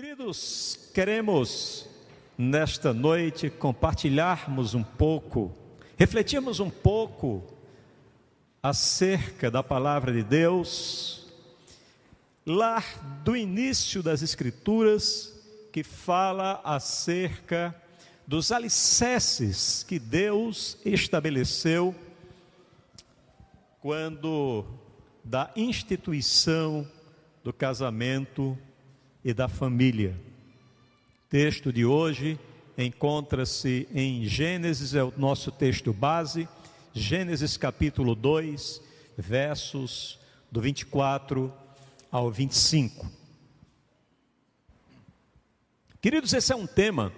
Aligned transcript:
Queridos, 0.00 0.78
queremos 0.94 1.84
nesta 2.38 2.94
noite 2.94 3.50
compartilharmos 3.50 4.72
um 4.72 4.84
pouco, 4.84 5.52
refletirmos 5.96 6.60
um 6.60 6.70
pouco 6.70 7.42
acerca 8.62 9.50
da 9.50 9.60
palavra 9.60 10.12
de 10.12 10.22
Deus, 10.22 11.26
lá 12.46 12.80
do 13.24 13.36
início 13.36 14.00
das 14.00 14.22
Escrituras, 14.22 15.34
que 15.72 15.82
fala 15.82 16.60
acerca 16.62 17.74
dos 18.24 18.52
alicerces 18.52 19.82
que 19.82 19.98
Deus 19.98 20.78
estabeleceu 20.84 21.92
quando 23.80 24.64
da 25.24 25.50
instituição 25.56 26.88
do 27.42 27.52
casamento 27.52 28.56
e 29.24 29.34
da 29.34 29.48
família. 29.48 30.14
O 31.26 31.30
texto 31.30 31.72
de 31.72 31.84
hoje 31.84 32.38
encontra-se 32.76 33.88
em 33.92 34.24
Gênesis, 34.24 34.94
é 34.94 35.02
o 35.02 35.12
nosso 35.16 35.50
texto 35.50 35.92
base, 35.92 36.48
Gênesis 36.94 37.56
capítulo 37.56 38.14
2, 38.14 38.80
versos 39.16 40.18
do 40.50 40.60
24 40.60 41.52
ao 42.10 42.30
25. 42.30 43.10
Queridos, 46.00 46.32
esse 46.32 46.52
é 46.52 46.56
um 46.56 46.66
tema 46.66 47.12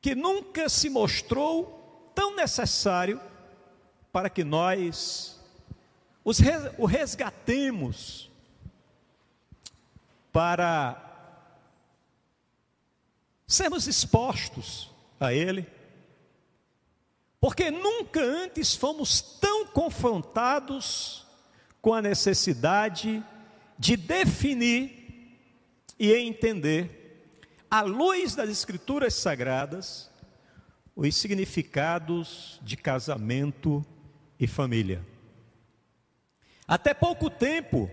que 0.00 0.14
nunca 0.14 0.68
se 0.68 0.88
mostrou 0.88 2.10
tão 2.14 2.34
necessário 2.34 3.20
para 4.10 4.30
que 4.30 4.42
nós 4.42 5.38
o 6.24 6.86
resgatemos 6.86 8.29
para 10.32 11.06
sermos 13.46 13.86
expostos 13.86 14.90
a 15.18 15.32
Ele, 15.32 15.66
porque 17.40 17.70
nunca 17.70 18.22
antes 18.22 18.74
fomos 18.74 19.20
tão 19.20 19.66
confrontados 19.66 21.26
com 21.80 21.94
a 21.94 22.02
necessidade 22.02 23.24
de 23.78 23.96
definir 23.96 25.00
e 25.98 26.14
entender, 26.14 27.26
à 27.70 27.82
luz 27.82 28.34
das 28.34 28.48
Escrituras 28.48 29.14
Sagradas, 29.14 30.10
os 30.94 31.14
significados 31.14 32.58
de 32.62 32.76
casamento 32.76 33.84
e 34.38 34.46
família. 34.46 35.04
Até 36.66 36.94
pouco 36.94 37.28
tempo, 37.28 37.90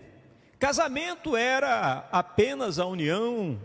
Casamento 0.59 1.37
era 1.37 2.07
apenas 2.11 2.79
a 2.79 2.85
união 2.85 3.61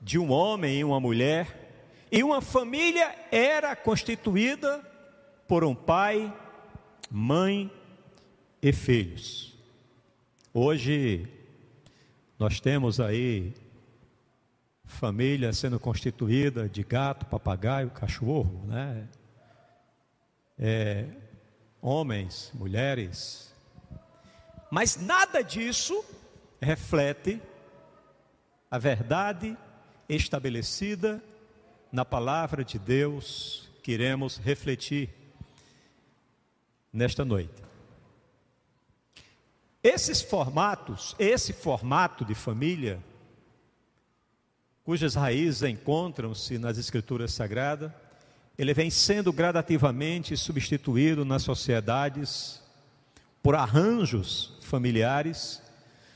de 0.00 0.18
um 0.18 0.30
homem 0.30 0.78
e 0.78 0.84
uma 0.84 0.98
mulher, 0.98 2.06
e 2.10 2.24
uma 2.24 2.40
família 2.40 3.14
era 3.30 3.76
constituída 3.76 4.80
por 5.46 5.62
um 5.62 5.74
pai, 5.74 6.32
mãe 7.10 7.70
e 8.62 8.72
filhos. 8.72 9.54
Hoje 10.54 11.28
nós 12.38 12.60
temos 12.60 12.98
aí 12.98 13.52
família 14.86 15.52
sendo 15.52 15.78
constituída 15.78 16.66
de 16.66 16.82
gato, 16.82 17.26
papagaio, 17.26 17.90
cachorro, 17.90 18.64
né? 18.66 19.06
É, 20.58 21.06
homens, 21.80 22.50
mulheres. 22.54 23.54
Mas 24.70 24.96
nada 24.96 25.42
disso 25.42 26.02
reflete 26.62 27.42
a 28.70 28.78
verdade 28.78 29.58
estabelecida 30.08 31.22
na 31.90 32.04
palavra 32.04 32.64
de 32.64 32.78
Deus 32.78 33.68
que 33.82 33.92
iremos 33.92 34.38
refletir 34.38 35.10
nesta 36.92 37.24
noite. 37.24 37.62
Esses 39.82 40.22
formatos, 40.22 41.16
esse 41.18 41.52
formato 41.52 42.24
de 42.24 42.34
família, 42.34 43.02
cujas 44.84 45.16
raízes 45.16 45.62
encontram-se 45.62 46.56
nas 46.58 46.78
Escrituras 46.78 47.32
Sagradas, 47.32 47.90
ele 48.56 48.72
vem 48.72 48.90
sendo 48.90 49.32
gradativamente 49.32 50.36
substituído 50.36 51.24
nas 51.24 51.42
sociedades 51.42 52.62
por 53.42 53.56
arranjos 53.56 54.56
familiares 54.60 55.60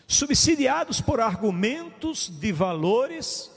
subsidiados 0.07 1.01
por 1.01 1.21
argumentos 1.21 2.29
de 2.29 2.53
valores 2.53 3.51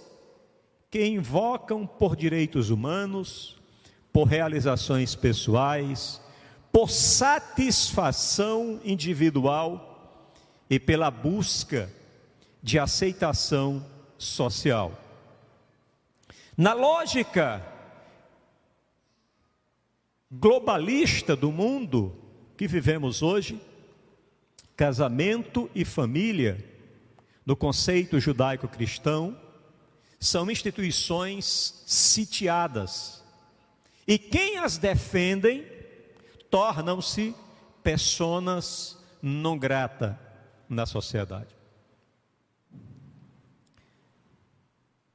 que 0.89 1.05
invocam 1.05 1.85
por 1.85 2.15
direitos 2.15 2.69
humanos, 2.69 3.57
por 4.11 4.27
realizações 4.27 5.13
pessoais, 5.15 6.19
por 6.71 6.89
satisfação 6.89 8.79
individual 8.83 10.25
e 10.69 10.79
pela 10.79 11.11
busca 11.11 11.91
de 12.61 12.79
aceitação 12.79 13.85
social. 14.17 14.99
Na 16.57 16.73
lógica 16.73 17.65
globalista 20.31 21.35
do 21.35 21.51
mundo 21.51 22.15
que 22.57 22.67
vivemos 22.67 23.21
hoje, 23.21 23.59
Casamento 24.79 25.69
e 25.75 25.83
família, 25.83 26.65
no 27.45 27.53
conceito 27.53 28.17
judaico-cristão, 28.17 29.37
são 30.17 30.49
instituições 30.49 31.83
sitiadas. 31.85 33.21
E 34.07 34.17
quem 34.17 34.57
as 34.57 34.77
defendem 34.77 35.67
tornam-se 36.49 37.35
personas 37.83 38.97
não 39.21 39.57
grata 39.57 40.17
na 40.69 40.85
sociedade. 40.85 41.53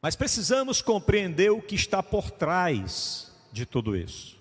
Mas 0.03 0.15
precisamos 0.15 0.83
compreender 0.83 1.51
o 1.51 1.63
que 1.63 1.75
está 1.75 2.03
por 2.03 2.31
trás 2.31 3.33
de 3.51 3.65
tudo 3.65 3.97
isso. 3.97 4.39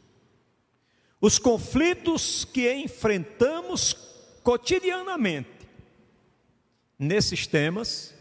Os 1.21 1.39
conflitos 1.39 2.43
que 2.43 2.69
enfrentamos 2.73 4.11
cotidianamente 4.43 5.49
nesses 6.99 7.47
temas 7.47 8.13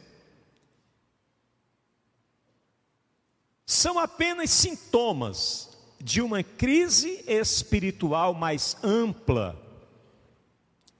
são 3.66 3.99
apenas 3.99 4.50
sintomas 4.50 5.77
de 6.00 6.21
uma 6.21 6.43
crise 6.43 7.25
espiritual 7.27 8.34
mais 8.34 8.77
ampla 8.83 9.60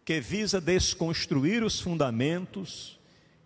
que 0.05 0.21
visa 0.21 0.61
desconstruir 0.61 1.63
os 1.63 1.81
fundamentos 1.81 2.99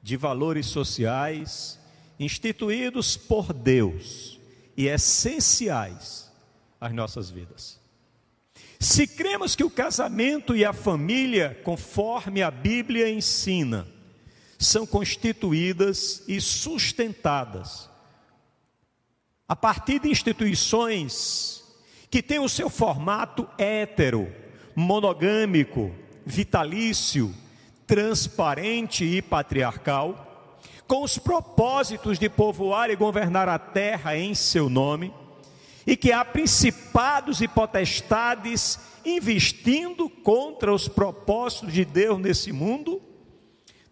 de 0.03 0.17
valores 0.17 0.67
sociais 0.67 1.79
instituídos 2.19 3.17
por 3.17 3.53
Deus 3.53 4.39
e 4.77 4.87
essenciais 4.87 6.31
às 6.81 6.93
nossas 6.93 7.31
vidas. 7.31 7.86
Se 8.79 9.07
cremos 9.07 9.57
que 9.57 9.65
o 9.65 9.71
casamento 9.71 10.55
e 10.55 10.65
a 10.65 10.73
família, 10.73 11.59
conforme 11.65 12.43
a 12.43 12.51
Bíblia 12.51 13.09
ensina, 13.09 13.87
são 14.59 14.87
constituídas 14.87 16.23
e 16.29 16.41
sustentadas 16.41 17.89
a 19.49 19.55
partir 19.55 20.01
de 20.01 20.09
instituições 20.09 21.63
que 22.11 22.23
têm 22.23 22.41
o 22.41 22.49
seu 22.49 22.69
formato 22.69 23.49
hétero, 23.57 24.33
monogâmico, 24.75 25.95
vitalício, 26.25 27.33
transparente 27.87 29.05
e 29.05 29.23
patriarcal, 29.23 30.59
com 30.89 31.03
os 31.03 31.19
propósitos 31.19 32.19
de 32.19 32.29
povoar 32.29 32.91
e 32.91 32.97
governar 32.97 33.49
a 33.49 33.59
terra 33.59 34.17
em 34.17 34.35
seu 34.35 34.69
nome 34.69 35.13
e 35.87 35.97
que 35.97 36.11
há 36.13 36.25
principados 36.25 37.41
e 37.41 37.47
potestades 37.47 38.79
investindo 39.05 40.11
contra 40.11 40.75
os 40.75 40.89
propósitos 40.89 41.73
de 41.73 41.85
Deus 41.85 42.19
nesse 42.19 42.51
mundo, 42.53 43.01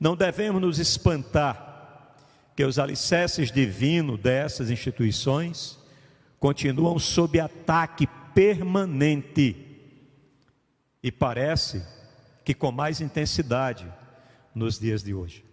não 0.01 0.17
devemos 0.17 0.61
nos 0.61 0.79
espantar 0.81 2.17
que 2.57 2.65
os 2.65 2.79
alicerces 2.79 3.53
divinos 3.53 4.19
dessas 4.21 4.71
instituições 4.71 5.79
continuam 6.41 6.99
sob 6.99 7.39
ataque 7.39 8.09
permanente 8.35 9.57
e 11.03 11.13
parece 11.13 11.83
que 12.45 12.55
com 12.55 12.73
mais 12.73 13.01
intensidade 13.01 13.87
nos 14.55 14.79
dias 14.79 15.03
de 15.03 15.15
hoje. 15.15 15.45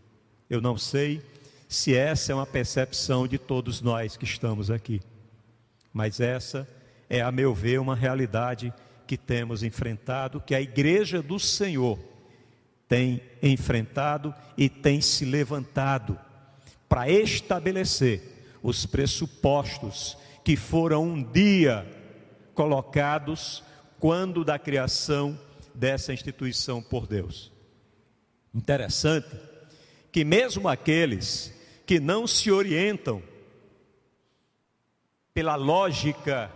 Eu 0.50 0.60
não 0.60 0.78
sei 0.78 1.22
se 1.70 1.96
essa 1.96 2.32
é 2.32 2.36
uma 2.36 2.46
percepção 2.46 3.28
de 3.28 3.38
todos 3.38 3.82
nós 3.82 4.18
que 4.18 4.26
estamos 4.26 4.70
aqui. 4.70 5.02
Mas 5.94 6.20
essa 6.20 6.68
é, 7.10 7.22
a 7.22 7.32
meu 7.32 7.54
ver, 7.54 7.80
uma 7.80 7.96
realidade 7.96 8.74
que 9.06 9.18
temos 9.18 9.64
enfrentado, 9.64 10.40
que 10.40 10.56
a 10.56 10.62
igreja 10.62 11.22
do 11.22 11.38
Senhor 11.38 12.00
tem 12.88 13.22
enfrentado 13.44 14.34
e 14.58 14.70
tem 14.70 15.02
se 15.02 15.26
levantado 15.26 16.18
para 16.88 17.10
estabelecer 17.10 18.22
os 18.64 18.86
pressupostos 18.86 20.18
que 20.44 20.56
foram 20.56 21.04
um 21.04 21.24
dia 21.24 21.86
colocados 22.54 23.64
quando 24.00 24.44
da 24.44 24.58
criação 24.58 25.38
dessa 25.74 26.14
instituição 26.14 26.82
por 26.82 27.08
Deus. 27.08 27.52
Interessante 28.54 29.36
que, 30.12 30.24
mesmo 30.24 30.68
aqueles 30.68 31.54
que 31.86 32.00
não 32.00 32.28
se 32.28 32.52
orientam 32.52 33.22
pela 35.34 35.56
lógica 35.56 36.52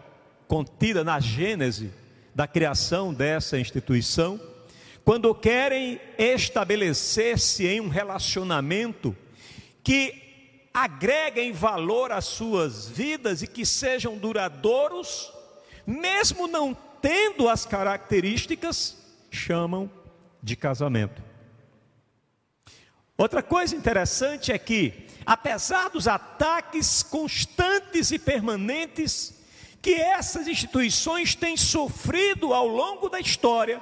contida 0.48 1.04
na 1.04 1.20
Gênese 1.20 1.92
da 2.34 2.48
criação 2.48 3.14
dessa 3.14 3.58
instituição, 3.58 4.40
quando 5.04 5.34
querem 5.34 6.02
estabelecer-se 6.18 7.66
em 7.66 7.80
um 7.80 7.88
relacionamento 7.88 9.16
que 9.84 10.22
agreguem 10.74 11.54
valor 11.54 12.12
às 12.12 12.26
suas 12.26 12.90
vidas 12.90 13.42
e 13.42 13.48
que 13.48 13.66
sejam 13.66 14.18
duradouros, 14.18 15.32
mesmo 15.88 16.48
não 16.48 16.76
tendo 17.02 17.48
as 17.48 17.66
características, 17.66 18.98
chamam 19.32 19.90
de 20.44 20.56
casamento. 20.56 21.24
Outra 23.18 23.42
coisa 23.42 23.76
interessante 23.76 24.52
é 24.52 24.58
que, 24.58 25.05
apesar 25.26 25.90
dos 25.90 26.08
ataques 26.08 27.02
constantes 27.04 28.12
e 28.12 28.20
permanentes 28.20 29.34
que 29.82 29.94
essas 29.94 30.48
instituições 30.48 31.36
têm 31.36 31.56
sofrido 31.58 32.54
ao 32.54 32.68
longo 32.68 33.10
da 33.10 33.20
história, 33.20 33.82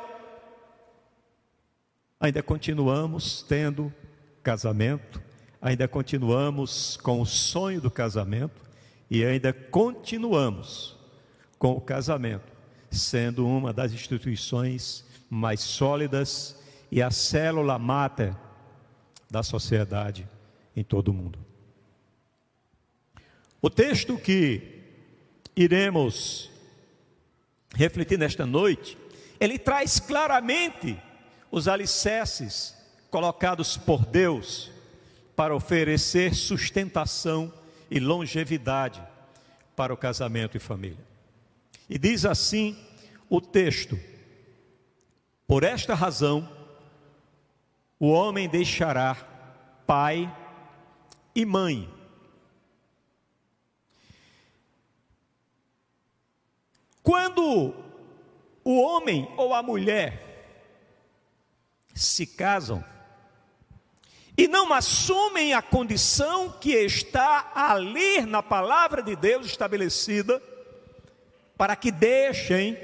ainda 2.20 2.44
continuamos 2.44 3.44
tendo 3.48 3.94
casamento, 4.42 5.22
ainda 5.62 5.88
continuamos 5.88 6.98
com 6.98 7.22
o 7.22 7.26
sonho 7.26 7.82
do 7.82 7.92
casamento 7.92 8.62
e 9.10 9.24
ainda 9.24 9.54
continuamos 9.54 10.98
com 11.58 11.72
o 11.72 11.82
casamento 11.82 12.54
sendo 12.92 13.48
uma 13.48 13.74
das 13.74 13.92
instituições 13.92 15.04
mais 15.30 15.62
sólidas 15.62 16.62
e 16.92 17.02
a 17.02 17.10
célula 17.10 17.80
máter 17.80 18.36
da 19.30 19.42
sociedade 19.42 20.28
em 20.76 20.84
todo 20.84 21.10
o 21.10 21.14
mundo. 21.14 21.40
O 23.62 23.70
texto 23.70 24.18
que 24.18 24.82
iremos 25.56 26.52
refletir 27.74 28.18
nesta 28.18 28.46
noite, 28.46 28.98
ele 29.40 29.58
traz 29.58 30.00
claramente 30.00 30.98
os 31.52 31.68
alicerces 31.68 32.76
colocados 33.10 33.78
por 33.78 34.06
Deus 34.06 34.72
para 35.36 35.56
oferecer 35.56 36.34
sustentação 36.34 37.54
e 37.90 38.00
longevidade 38.00 39.02
para 39.76 39.94
o 39.94 39.98
casamento 39.98 40.58
e 40.58 40.60
família. 40.60 41.06
E 41.90 41.98
diz 41.98 42.26
assim 42.26 42.78
o 43.30 43.40
texto: 43.42 44.00
Por 45.48 45.64
esta 45.64 45.94
razão, 45.94 46.50
o 48.00 48.10
homem 48.10 48.50
deixará 48.50 49.16
pai 49.86 50.32
e 51.36 51.46
mãe. 51.46 51.90
Quando 57.02 57.76
o 58.64 58.82
homem 58.82 59.30
ou 59.36 59.54
a 59.54 59.62
mulher 59.62 60.24
se 61.94 62.26
casam 62.26 62.84
e 64.38 64.48
não 64.48 64.74
assumem 64.74 65.54
a 65.54 65.62
condição 65.62 66.50
que 66.50 66.72
está 66.72 67.52
ali 67.54 68.22
na 68.22 68.42
palavra 68.42 69.04
de 69.04 69.16
Deus 69.16 69.46
estabelecida, 69.46 70.42
para 71.56 71.76
que 71.76 71.92
deixem 71.92 72.78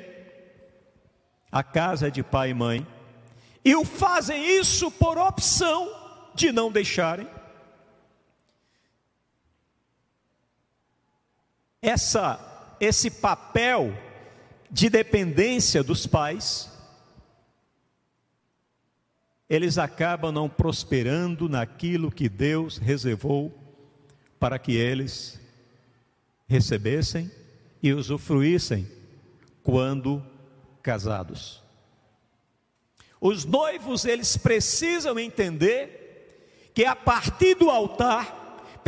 a 1.52 1.64
casa 1.64 2.12
de 2.12 2.22
pai 2.22 2.52
e 2.52 2.54
mãe, 2.54 2.88
e 3.66 3.76
o 3.76 3.84
fazem 3.84 4.60
isso 4.60 4.92
por 4.92 5.18
opção 5.18 5.92
de 6.36 6.52
não 6.52 6.72
deixarem. 6.72 7.28
Essa, 11.82 12.76
esse 12.80 13.10
papel 13.10 13.98
de 14.70 14.90
dependência 14.90 15.84
dos 15.84 16.06
pais, 16.06 16.70
eles 19.50 19.78
acabam 19.78 20.32
não 20.32 20.48
prosperando 20.48 21.50
naquilo 21.50 22.12
que 22.12 22.30
Deus 22.30 22.78
reservou 22.78 23.58
para 24.40 24.60
que 24.60 24.76
eles 24.76 25.40
recebessem 26.48 27.32
e 27.82 27.94
usufruíssem 27.94 28.88
quando 29.64 30.24
casados. 30.82 31.62
Os 33.20 33.44
noivos, 33.44 34.06
eles 34.06 34.38
precisam 34.38 35.20
entender 35.20 36.72
que 36.74 36.86
a 36.86 36.96
partir 36.96 37.56
do 37.56 37.70
altar, 37.70 38.39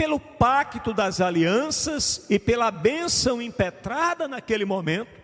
pelo 0.02 0.20
pacto 0.20 0.96
das 0.96 1.22
alianças 1.22 2.26
e 2.28 2.40
pela 2.40 2.72
bênção 2.72 3.40
impetrada 3.40 4.28
naquele 4.28 4.66
momento, 4.66 5.16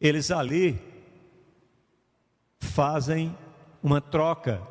eles 0.00 0.30
ali 0.30 0.80
fazem 2.60 3.36
uma 3.82 4.00
troca 4.00 4.62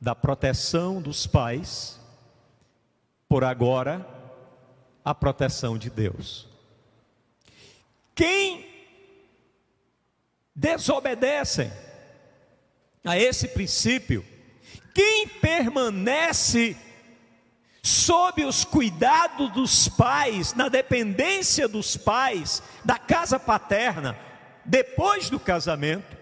da 0.00 0.14
proteção 0.14 1.02
dos 1.02 1.26
pais 1.26 2.00
por 3.28 3.44
agora 3.44 4.08
a 5.04 5.14
proteção 5.14 5.76
de 5.76 5.90
Deus. 5.90 6.48
Quem 8.14 8.66
desobedecem 10.54 11.70
a 13.04 13.18
esse 13.18 13.48
princípio, 13.48 14.24
quem 14.94 15.28
permanece 15.28 16.78
sob 17.84 18.42
os 18.46 18.64
cuidados 18.64 19.52
dos 19.52 19.88
pais, 19.88 20.54
na 20.54 20.70
dependência 20.70 21.68
dos 21.68 21.98
pais, 21.98 22.62
da 22.82 22.98
casa 22.98 23.38
paterna, 23.38 24.18
depois 24.64 25.28
do 25.28 25.38
casamento, 25.38 26.16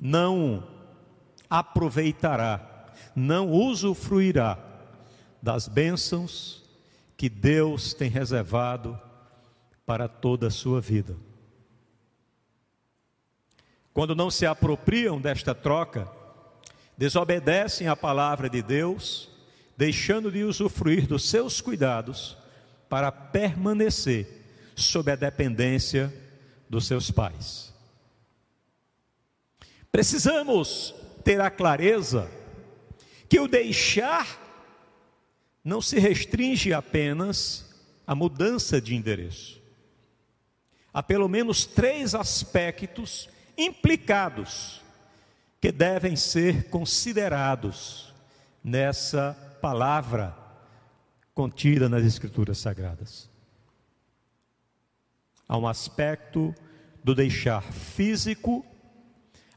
não 0.00 0.66
aproveitará, 1.50 2.90
não 3.14 3.50
usufruirá 3.50 4.58
das 5.42 5.68
bênçãos 5.68 6.64
que 7.18 7.28
Deus 7.28 7.92
tem 7.92 8.08
reservado 8.08 8.98
para 9.84 10.08
toda 10.08 10.46
a 10.46 10.50
sua 10.50 10.80
vida. 10.80 11.14
Quando 13.92 14.14
não 14.14 14.30
se 14.30 14.46
apropriam 14.46 15.20
desta 15.20 15.54
troca, 15.54 16.15
desobedecem 16.96 17.88
à 17.88 17.96
palavra 17.96 18.48
de 18.48 18.62
Deus, 18.62 19.28
deixando 19.76 20.30
de 20.30 20.42
usufruir 20.42 21.06
dos 21.06 21.28
seus 21.28 21.60
cuidados 21.60 22.36
para 22.88 23.12
permanecer 23.12 24.26
sob 24.74 25.10
a 25.10 25.16
dependência 25.16 26.12
dos 26.68 26.86
seus 26.86 27.10
pais. 27.10 27.74
Precisamos 29.90 30.94
ter 31.24 31.40
a 31.40 31.50
clareza 31.50 32.30
que 33.28 33.40
o 33.40 33.48
deixar 33.48 34.44
não 35.64 35.82
se 35.82 35.98
restringe 35.98 36.72
apenas 36.72 37.74
à 38.06 38.14
mudança 38.14 38.80
de 38.80 38.94
endereço. 38.94 39.60
Há 40.92 41.02
pelo 41.02 41.28
menos 41.28 41.66
três 41.66 42.14
aspectos 42.14 43.28
implicados 43.58 44.80
que 45.60 45.72
devem 45.72 46.16
ser 46.16 46.68
considerados 46.68 48.14
nessa 48.62 49.34
palavra 49.60 50.36
contida 51.34 51.88
nas 51.88 52.04
Escrituras 52.04 52.58
Sagradas. 52.58 53.30
Há 55.48 55.56
um 55.56 55.66
aspecto 55.66 56.54
do 57.04 57.14
deixar 57.14 57.62
físico, 57.62 58.64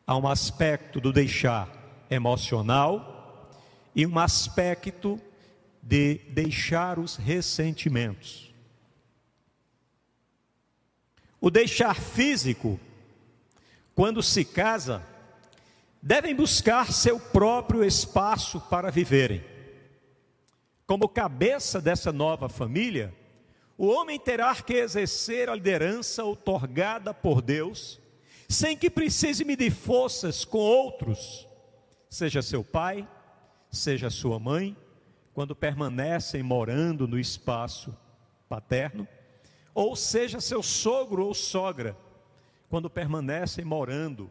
há 0.05 0.15
um 0.15 0.27
aspecto 0.27 1.01
do 1.01 1.11
deixar 1.11 1.67
emocional 2.09 3.51
e 3.95 4.05
um 4.05 4.19
aspecto 4.19 5.19
de 5.81 6.15
deixar 6.29 6.99
os 6.99 7.15
ressentimentos. 7.15 8.53
O 11.41 11.49
deixar 11.49 11.95
físico, 11.95 12.79
quando 13.95 14.21
se 14.21 14.43
casa, 14.43 15.03
devem 16.01 16.35
buscar 16.35 16.91
seu 16.91 17.19
próprio 17.19 17.83
espaço 17.83 18.59
para 18.61 18.89
viverem. 18.89 19.43
Como 20.85 21.07
cabeça 21.07 21.79
dessa 21.79 22.11
nova 22.11 22.49
família, 22.49 23.13
o 23.77 23.87
homem 23.87 24.19
terá 24.19 24.55
que 24.55 24.73
exercer 24.73 25.49
a 25.49 25.55
liderança 25.55 26.23
otorgada 26.23 27.13
por 27.13 27.41
Deus, 27.41 27.99
sem 28.47 28.75
que 28.75 28.89
precise 28.89 29.45
medir 29.45 29.71
forças 29.71 30.43
com 30.43 30.57
outros 30.57 31.47
seja 32.09 32.41
seu 32.41 32.63
pai, 32.63 33.07
seja 33.69 34.09
sua 34.09 34.39
mãe, 34.39 34.75
quando 35.33 35.55
permanecem 35.55 36.41
morando 36.41 37.07
no 37.07 37.19
espaço 37.19 37.95
paterno, 38.49 39.07
ou 39.75 39.95
seja 39.95 40.41
seu 40.41 40.63
sogro 40.63 41.25
ou 41.25 41.33
sogra, 41.33 41.95
quando 42.67 42.89
permanecem 42.89 43.63
morando 43.63 44.29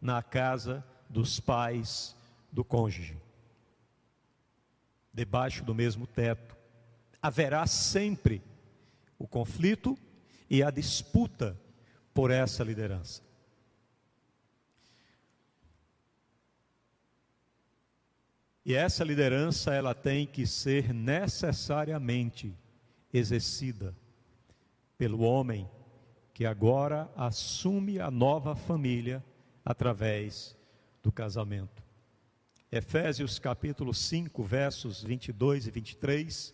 na 0.00 0.22
casa 0.22 0.84
dos 1.08 1.40
pais 1.40 2.14
do 2.50 2.64
cônjuge. 2.64 3.16
Debaixo 5.12 5.64
do 5.64 5.74
mesmo 5.74 6.06
teto, 6.06 6.56
haverá 7.22 7.66
sempre 7.66 8.42
o 9.18 9.26
conflito 9.26 9.96
e 10.48 10.62
a 10.62 10.70
disputa 10.70 11.58
por 12.12 12.30
essa 12.30 12.62
liderança. 12.62 13.22
E 18.64 18.74
essa 18.74 19.04
liderança 19.04 19.72
ela 19.72 19.94
tem 19.94 20.26
que 20.26 20.44
ser 20.44 20.92
necessariamente 20.92 22.52
exercida 23.12 23.94
pelo 24.98 25.20
homem 25.20 25.70
que 26.34 26.44
agora 26.44 27.08
assume 27.16 28.00
a 28.00 28.10
nova 28.10 28.56
família 28.56 29.24
através 29.64 30.55
do 31.06 31.12
casamento. 31.12 31.84
Efésios 32.70 33.38
capítulo 33.38 33.94
5, 33.94 34.42
versos 34.42 35.04
22 35.04 35.68
e 35.68 35.70
23, 35.70 36.52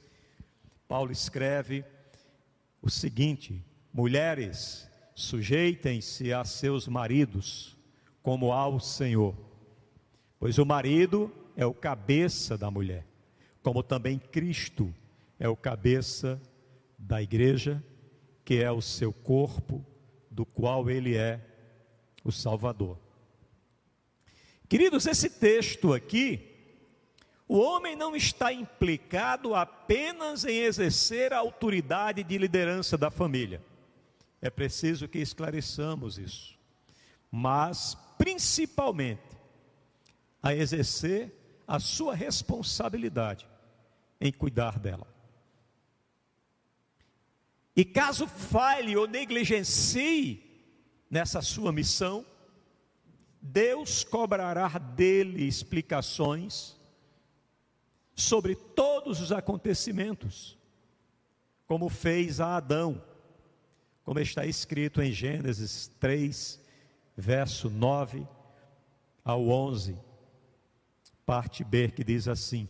Paulo 0.87 1.11
escreve 1.11 1.83
o 2.83 2.91
seguinte: 2.91 3.65
Mulheres, 3.91 4.87
sujeitem-se 5.15 6.35
a 6.35 6.45
seus 6.45 6.87
maridos 6.87 7.79
como 8.23 8.53
ao 8.53 8.79
Senhor, 8.79 9.35
pois 10.39 10.59
o 10.59 10.67
marido 10.67 11.33
é 11.57 11.65
o 11.65 11.73
cabeça 11.73 12.59
da 12.59 12.71
mulher, 12.71 13.07
como 13.63 13.83
também 13.83 14.19
Cristo 14.19 14.95
é 15.41 15.49
o 15.49 15.57
cabeça 15.57 16.39
da 16.99 17.23
igreja, 17.23 17.83
que 18.45 18.63
é 18.63 18.71
o 18.71 18.83
seu 18.83 19.15
corpo, 19.15 19.83
do 20.31 20.45
qual 20.45 20.91
ele 20.91 21.17
é 21.17 21.41
o 22.23 22.31
Salvador. 22.31 23.02
Queridos, 24.73 25.07
esse 25.07 25.29
texto 25.29 25.93
aqui, 25.93 26.49
o 27.47 27.59
homem 27.59 27.95
não 27.95 28.17
está 28.17 28.51
implicado 28.55 29.55
apenas 29.55 30.47
em 30.47 30.61
exercer 30.61 31.35
a 31.35 31.41
autoridade 31.41 32.25
de 32.25 32.39
liderança 32.39 32.97
da 32.97 33.11
família. 33.11 33.63
É 34.41 34.49
preciso 34.49 35.07
que 35.07 35.19
esclareçamos 35.19 36.17
isso. 36.17 36.59
Mas, 37.31 37.99
principalmente, 38.17 39.37
a 40.43 40.55
exercer 40.55 41.31
a 41.69 41.79
sua 41.79 42.15
responsabilidade 42.15 43.47
em 44.19 44.33
cuidar 44.33 44.79
dela. 44.79 45.07
E 47.77 47.85
caso 47.85 48.27
falhe 48.27 48.97
ou 48.97 49.07
negligencie 49.07 50.43
nessa 51.11 51.43
sua 51.43 51.71
missão, 51.71 52.25
Deus 53.43 54.05
cobrará 54.05 54.69
dele 54.79 55.45
explicações 55.45 56.81
sobre 58.15 58.55
todos 58.55 59.21
os 59.21 59.33
acontecimentos, 59.33 60.57
como 61.67 61.89
fez 61.89 62.41
a 62.41 62.57
Adão, 62.57 63.03
como 64.05 64.21
está 64.21 64.47
escrito 64.47 65.03
em 65.03 65.13
Gênesis 65.13 65.91
3, 65.99 66.61
verso 67.17 67.69
9 67.69 68.27
ao 69.25 69.49
11 69.49 69.99
parte 71.25 71.65
B, 71.65 71.89
que 71.91 72.05
diz 72.05 72.29
assim: 72.29 72.69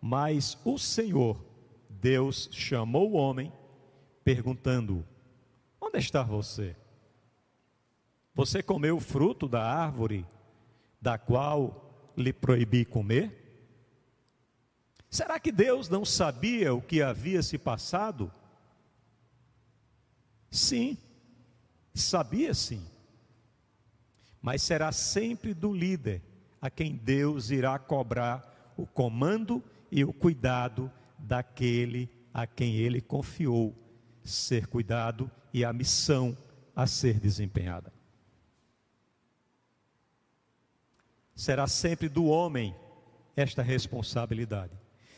Mas 0.00 0.56
o 0.64 0.78
Senhor, 0.78 1.44
Deus, 1.88 2.48
chamou 2.52 3.10
o 3.10 3.14
homem, 3.14 3.52
perguntando: 4.22 5.04
Onde 5.80 5.98
está 5.98 6.22
você? 6.22 6.76
Você 8.34 8.62
comeu 8.62 8.96
o 8.96 9.00
fruto 9.00 9.48
da 9.48 9.62
árvore 9.62 10.26
da 11.00 11.16
qual 11.16 12.12
lhe 12.16 12.32
proibi 12.32 12.84
comer? 12.84 13.40
Será 15.08 15.38
que 15.38 15.52
Deus 15.52 15.88
não 15.88 16.04
sabia 16.04 16.74
o 16.74 16.82
que 16.82 17.00
havia 17.00 17.42
se 17.42 17.56
passado? 17.56 18.32
Sim, 20.50 20.98
sabia 21.94 22.52
sim. 22.52 22.84
Mas 24.42 24.62
será 24.62 24.90
sempre 24.90 25.54
do 25.54 25.72
líder 25.72 26.20
a 26.60 26.68
quem 26.68 26.96
Deus 26.96 27.50
irá 27.50 27.78
cobrar 27.78 28.72
o 28.76 28.86
comando 28.86 29.62
e 29.92 30.04
o 30.04 30.12
cuidado 30.12 30.90
daquele 31.16 32.10
a 32.32 32.48
quem 32.48 32.74
ele 32.74 33.00
confiou 33.00 33.72
ser 34.24 34.66
cuidado 34.66 35.30
e 35.52 35.64
a 35.64 35.72
missão 35.72 36.36
a 36.74 36.84
ser 36.84 37.20
desempenhada. 37.20 37.93
Será 41.34 41.66
sempre 41.66 42.08
do 42.08 42.26
homem 42.26 42.74
esta 43.36 43.62
responsabilidade. 43.62 44.72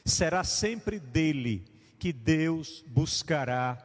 Será 0.05 0.45
sempre 0.45 0.99
dele 0.99 1.65
que 1.99 2.13
Deus 2.13 2.85
buscará 2.87 3.79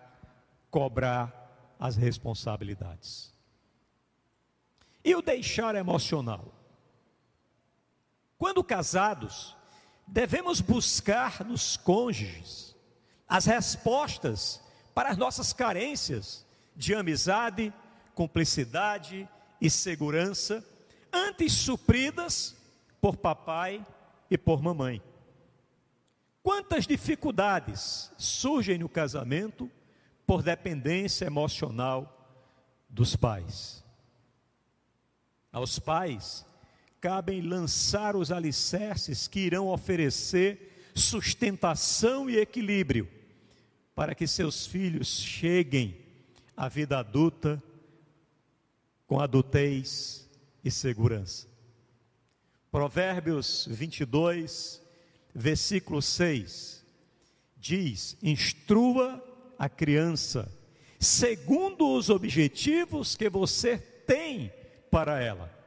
cobrar 0.69 1.75
as 1.79 1.95
responsabilidades. 1.95 3.33
E 5.03 5.15
o 5.15 5.21
deixar 5.21 5.75
emocional? 5.75 6.53
Quando 8.37 8.63
casados, 8.63 9.55
devemos 10.07 10.61
buscar 10.61 11.43
nos 11.43 11.75
cônjuges 11.75 12.75
as 13.27 13.45
respostas 13.45 14.61
para 14.93 15.09
as 15.09 15.17
nossas 15.17 15.53
carências 15.53 16.45
de 16.75 16.93
amizade, 16.93 17.73
cumplicidade 18.13 19.27
e 19.59 19.69
segurança, 19.69 20.63
antes 21.11 21.53
supridas 21.53 22.55
por 22.99 23.17
papai 23.17 23.85
e 24.29 24.37
por 24.37 24.61
mamãe. 24.61 25.01
Quantas 26.43 26.87
dificuldades 26.87 28.11
surgem 28.17 28.77
no 28.77 28.89
casamento 28.89 29.69
por 30.25 30.41
dependência 30.41 31.25
emocional 31.25 32.39
dos 32.89 33.15
pais? 33.15 33.83
Aos 35.51 35.77
pais, 35.77 36.45
cabem 36.99 37.41
lançar 37.41 38.15
os 38.15 38.31
alicerces 38.31 39.27
que 39.27 39.41
irão 39.41 39.67
oferecer 39.67 40.91
sustentação 40.95 42.29
e 42.29 42.37
equilíbrio 42.37 43.07
para 43.93 44.15
que 44.15 44.25
seus 44.25 44.65
filhos 44.65 45.19
cheguem 45.19 45.97
à 46.55 46.67
vida 46.67 46.97
adulta 46.97 47.61
com 49.05 49.19
adultez 49.19 50.29
e 50.63 50.69
segurança. 50.71 51.47
Provérbios 52.71 53.67
22, 53.69 54.81
versículo 55.33 56.01
6 56.01 56.85
diz: 57.57 58.17
Instrua 58.21 59.23
a 59.57 59.69
criança 59.69 60.51
segundo 60.99 61.95
os 61.95 62.09
objetivos 62.09 63.15
que 63.15 63.27
você 63.27 63.77
tem 63.77 64.53
para 64.91 65.19
ela 65.19 65.61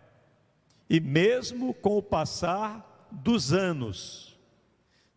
e 0.88 1.00
mesmo 1.00 1.74
com 1.74 1.98
o 1.98 2.02
passar 2.02 3.08
dos 3.10 3.52
anos, 3.52 4.38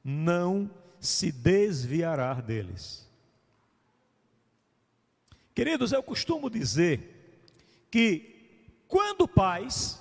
não 0.03 0.69
se 0.99 1.31
desviará 1.31 2.33
deles. 2.35 3.07
Queridos, 5.53 5.91
eu 5.91 6.01
costumo 6.01 6.49
dizer 6.49 7.47
que, 7.91 8.36
quando 8.87 9.27
pais, 9.27 9.99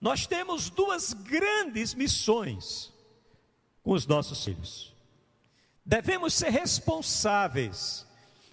nós 0.00 0.26
temos 0.26 0.70
duas 0.70 1.12
grandes 1.12 1.94
missões 1.94 2.92
com 3.82 3.92
os 3.92 4.06
nossos 4.06 4.44
filhos. 4.44 4.94
Devemos 5.84 6.34
ser 6.34 6.50
responsáveis 6.50 8.06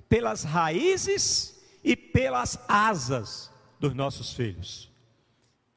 pelas 0.07 0.43
raízes 0.43 1.59
e 1.83 1.95
pelas 1.95 2.59
asas 2.67 3.51
dos 3.79 3.93
nossos 3.93 4.33
filhos 4.33 4.93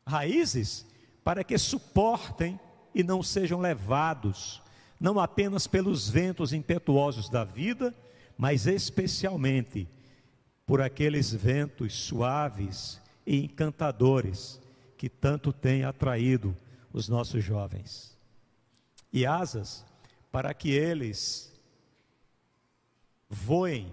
raízes 0.07 0.87
para 1.25 1.43
que 1.43 1.59
suportem 1.59 2.59
e 2.95 3.03
não 3.03 3.23
sejam 3.23 3.61
levados, 3.61 4.63
não 5.01 5.19
apenas 5.19 5.67
pelos 5.67 6.09
ventos 6.09 6.53
impetuosos 6.53 7.29
da 7.29 7.45
vida, 7.45 7.95
mas 8.39 8.67
especialmente 8.67 9.89
por 10.65 10.81
aqueles 10.81 11.33
ventos 11.33 11.95
suaves 11.95 13.01
e 13.27 13.45
encantadores 13.45 14.61
que 14.97 15.09
tanto 15.09 15.53
têm 15.53 15.85
atraído 15.85 16.57
os 16.93 17.09
nossos 17.09 17.43
jovens. 17.43 18.17
E 19.13 19.27
asas 19.27 19.85
para 20.31 20.55
que 20.55 20.71
eles 20.71 21.53
voem 23.29 23.93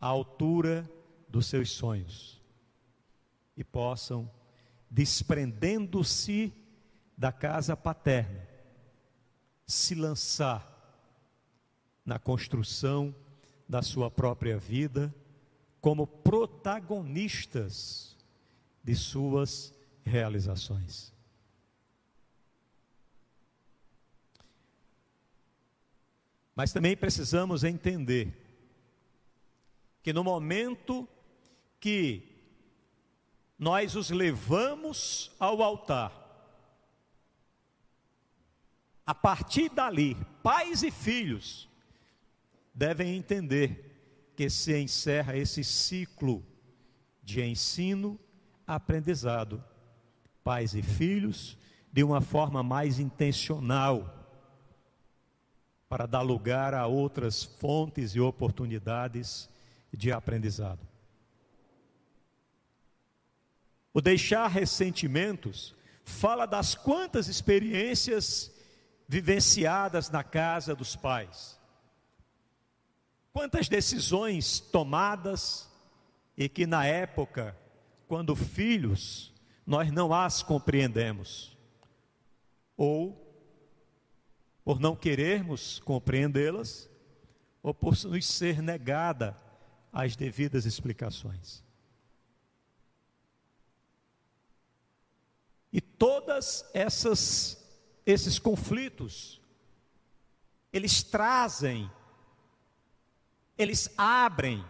à 0.00 0.06
altura 0.06 0.90
dos 1.28 1.44
seus 1.46 1.70
sonhos 1.70 2.40
e 3.56 3.62
possam 3.62 4.28
desprendendo-se 4.90 6.52
da 7.16 7.30
casa 7.32 7.76
paterna 7.76 8.48
se 9.66 9.94
lançar 9.94 10.70
na 12.04 12.18
construção 12.18 13.14
da 13.68 13.80
sua 13.80 14.10
própria 14.10 14.58
vida 14.58 15.14
como 15.80 16.04
protagonistas 16.06 18.11
de 18.82 18.94
suas 18.94 19.74
realizações. 20.04 21.12
Mas 26.54 26.72
também 26.72 26.96
precisamos 26.96 27.64
entender 27.64 28.38
que 30.02 30.12
no 30.12 30.22
momento 30.22 31.08
que 31.80 32.28
nós 33.58 33.96
os 33.96 34.10
levamos 34.10 35.30
ao 35.38 35.62
altar, 35.62 36.20
a 39.06 39.14
partir 39.14 39.68
dali, 39.70 40.16
pais 40.42 40.82
e 40.82 40.90
filhos 40.90 41.68
devem 42.74 43.16
entender 43.16 44.32
que 44.36 44.48
se 44.48 44.76
encerra 44.78 45.36
esse 45.36 45.62
ciclo 45.62 46.44
de 47.22 47.42
ensino, 47.42 48.18
aprendizado, 48.66 49.62
pais 50.42 50.74
e 50.74 50.82
filhos, 50.82 51.56
de 51.92 52.02
uma 52.02 52.20
forma 52.20 52.62
mais 52.62 52.98
intencional, 52.98 54.18
para 55.88 56.06
dar 56.06 56.22
lugar 56.22 56.72
a 56.72 56.86
outras 56.86 57.42
fontes 57.44 58.14
e 58.14 58.20
oportunidades 58.20 59.48
de 59.92 60.10
aprendizado. 60.10 60.80
O 63.92 64.00
deixar 64.00 64.46
ressentimentos 64.48 65.74
fala 66.04 66.46
das 66.46 66.74
quantas 66.74 67.28
experiências 67.28 68.50
vivenciadas 69.06 70.08
na 70.08 70.24
casa 70.24 70.74
dos 70.74 70.96
pais. 70.96 71.60
Quantas 73.32 73.68
decisões 73.68 74.60
tomadas 74.60 75.70
e 76.36 76.48
que 76.48 76.66
na 76.66 76.86
época, 76.86 77.56
quando 78.12 78.36
filhos, 78.36 79.32
nós 79.64 79.90
não 79.90 80.12
as 80.12 80.42
compreendemos. 80.42 81.56
Ou 82.76 83.18
por 84.62 84.78
não 84.78 84.94
querermos 84.94 85.78
compreendê-las, 85.78 86.90
ou 87.62 87.72
por 87.72 87.96
nos 88.04 88.26
ser 88.26 88.60
negada 88.60 89.34
as 89.90 90.14
devidas 90.14 90.66
explicações. 90.66 91.64
E 95.72 95.80
todas 95.80 96.68
essas 96.74 97.66
esses 98.04 98.38
conflitos 98.38 99.40
eles 100.70 101.02
trazem 101.02 101.90
eles 103.56 103.88
abrem 103.96 104.62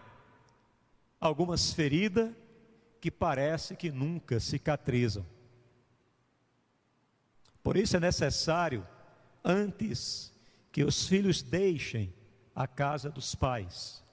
algumas 1.20 1.72
feridas 1.72 2.32
que 3.02 3.10
parece 3.10 3.74
que 3.74 3.90
nunca 3.90 4.38
cicatrizam. 4.38 5.26
Por 7.60 7.76
isso 7.76 7.96
é 7.96 8.00
necessário 8.00 8.86
antes 9.42 10.32
que 10.70 10.84
os 10.84 11.08
filhos 11.08 11.42
deixem 11.42 12.14
a 12.54 12.64
casa 12.64 13.10
dos 13.10 13.34
pais 13.34 14.04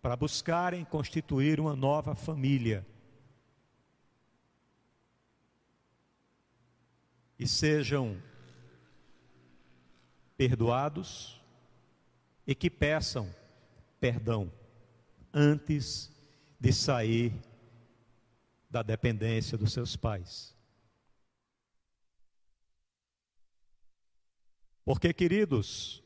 para 0.00 0.14
buscarem 0.14 0.84
constituir 0.84 1.58
uma 1.58 1.74
nova 1.74 2.14
família. 2.14 2.86
E 7.36 7.48
sejam 7.48 8.22
perdoados 10.36 11.42
e 12.46 12.54
que 12.54 12.70
peçam 12.70 13.34
perdão 13.98 14.52
antes 15.34 16.08
de 16.60 16.72
sair 16.72 17.51
da 18.72 18.82
dependência 18.82 19.58
dos 19.58 19.70
seus 19.70 19.96
pais. 19.96 20.56
Porque, 24.82 25.12
queridos, 25.12 26.02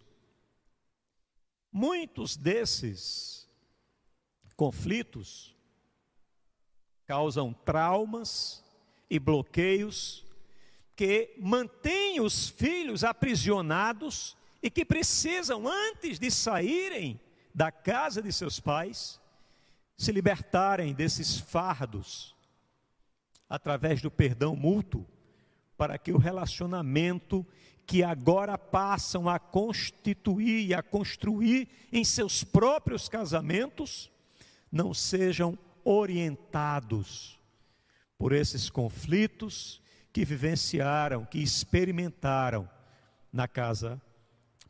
muitos 1.71 2.37
desses 2.37 3.49
conflitos 4.57 5.55
causam 7.07 7.53
traumas 7.53 8.65
e 9.09 9.21
bloqueios 9.21 10.27
que 10.97 11.37
mantêm 11.39 12.21
os 12.21 12.49
filhos 12.49 13.05
aprisionados 13.05 14.37
e 14.61 14.69
que 14.69 14.85
precisam, 14.85 15.69
antes 15.69 16.19
de 16.19 16.33
saírem 16.33 17.21
da 17.55 17.71
casa 17.71 18.21
de 18.21 18.33
seus 18.33 18.59
pais, 18.59 19.21
se 19.97 20.11
libertarem 20.11 20.93
desses 20.93 21.39
fardos 21.39 22.36
através 23.49 24.03
do 24.03 24.11
perdão 24.11 24.57
mútuo, 24.57 25.07
para 25.77 25.99
que 25.99 26.13
o 26.13 26.19
relacionamento 26.19 27.47
que 27.87 28.03
agora 28.03 28.59
passam 28.59 29.29
a 29.29 29.39
constituir 29.39 30.67
e 30.67 30.75
a 30.75 30.83
construir 30.83 31.69
em 31.93 32.05
seus 32.05 32.43
próprios 32.43 33.09
casamentos 33.09 34.11
não 34.71 34.93
sejam 34.93 35.57
orientados 35.85 37.39
por 38.19 38.33
esses 38.33 38.69
conflitos 38.69 39.81
que 40.13 40.25
vivenciaram, 40.25 41.25
que 41.25 41.39
experimentaram 41.39 42.69
na 43.33 43.47
casa 43.47 44.01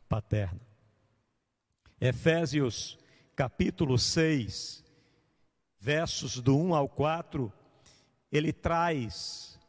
paterna. 0.07 0.61
Efésios 1.99 2.99
capítulo 3.35 3.97
6, 3.97 4.83
versos 5.79 6.39
do 6.39 6.57
1 6.57 6.75
ao 6.75 6.89
4, 6.89 7.51
ele 8.31 8.51
traz 8.51 9.59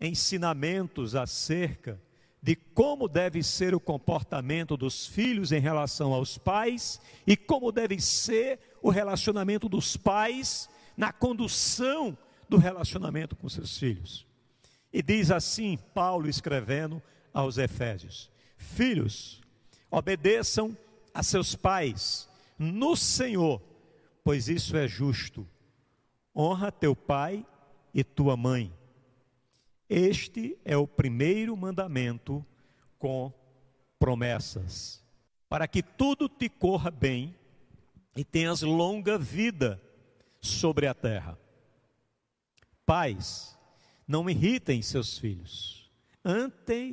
ensinamentos 0.00 1.14
acerca 1.14 2.00
de 2.42 2.54
como 2.54 3.08
deve 3.08 3.42
ser 3.42 3.74
o 3.74 3.80
comportamento 3.80 4.76
dos 4.76 5.06
filhos 5.06 5.50
em 5.50 5.60
relação 5.60 6.12
aos 6.12 6.38
pais 6.38 7.00
e 7.26 7.36
como 7.36 7.72
deve 7.72 8.00
ser 8.00 8.60
o 8.80 8.90
relacionamento 8.90 9.68
dos 9.68 9.96
pais 9.96 10.68
na 10.96 11.12
condução 11.12 12.16
do 12.48 12.56
relacionamento 12.56 13.36
com 13.36 13.48
seus 13.48 13.76
filhos. 13.76 14.26
E 14.92 15.02
diz 15.02 15.30
assim 15.30 15.76
Paulo 15.92 16.28
escrevendo 16.28 17.02
aos 17.34 17.58
Efésios: 17.58 18.30
Filhos, 18.56 19.42
obedeçam 19.90 20.76
a 21.12 21.22
seus 21.22 21.54
pais 21.54 22.28
no 22.58 22.96
Senhor, 22.96 23.60
pois 24.24 24.48
isso 24.48 24.76
é 24.76 24.86
justo. 24.86 25.46
Honra 26.34 26.70
teu 26.70 26.94
pai 26.94 27.44
e 27.98 28.04
tua 28.04 28.36
mãe. 28.36 28.72
Este 29.88 30.56
é 30.64 30.76
o 30.76 30.86
primeiro 30.86 31.56
mandamento 31.56 32.46
com 32.96 33.32
promessas, 33.98 35.04
para 35.48 35.66
que 35.66 35.82
tudo 35.82 36.28
te 36.28 36.48
corra 36.48 36.92
bem 36.92 37.34
e 38.14 38.22
tenhas 38.22 38.62
longa 38.62 39.18
vida 39.18 39.82
sobre 40.40 40.86
a 40.86 40.94
terra. 40.94 41.36
Pais, 42.86 43.58
não 44.06 44.30
irritem 44.30 44.80
seus 44.80 45.18
filhos, 45.18 45.90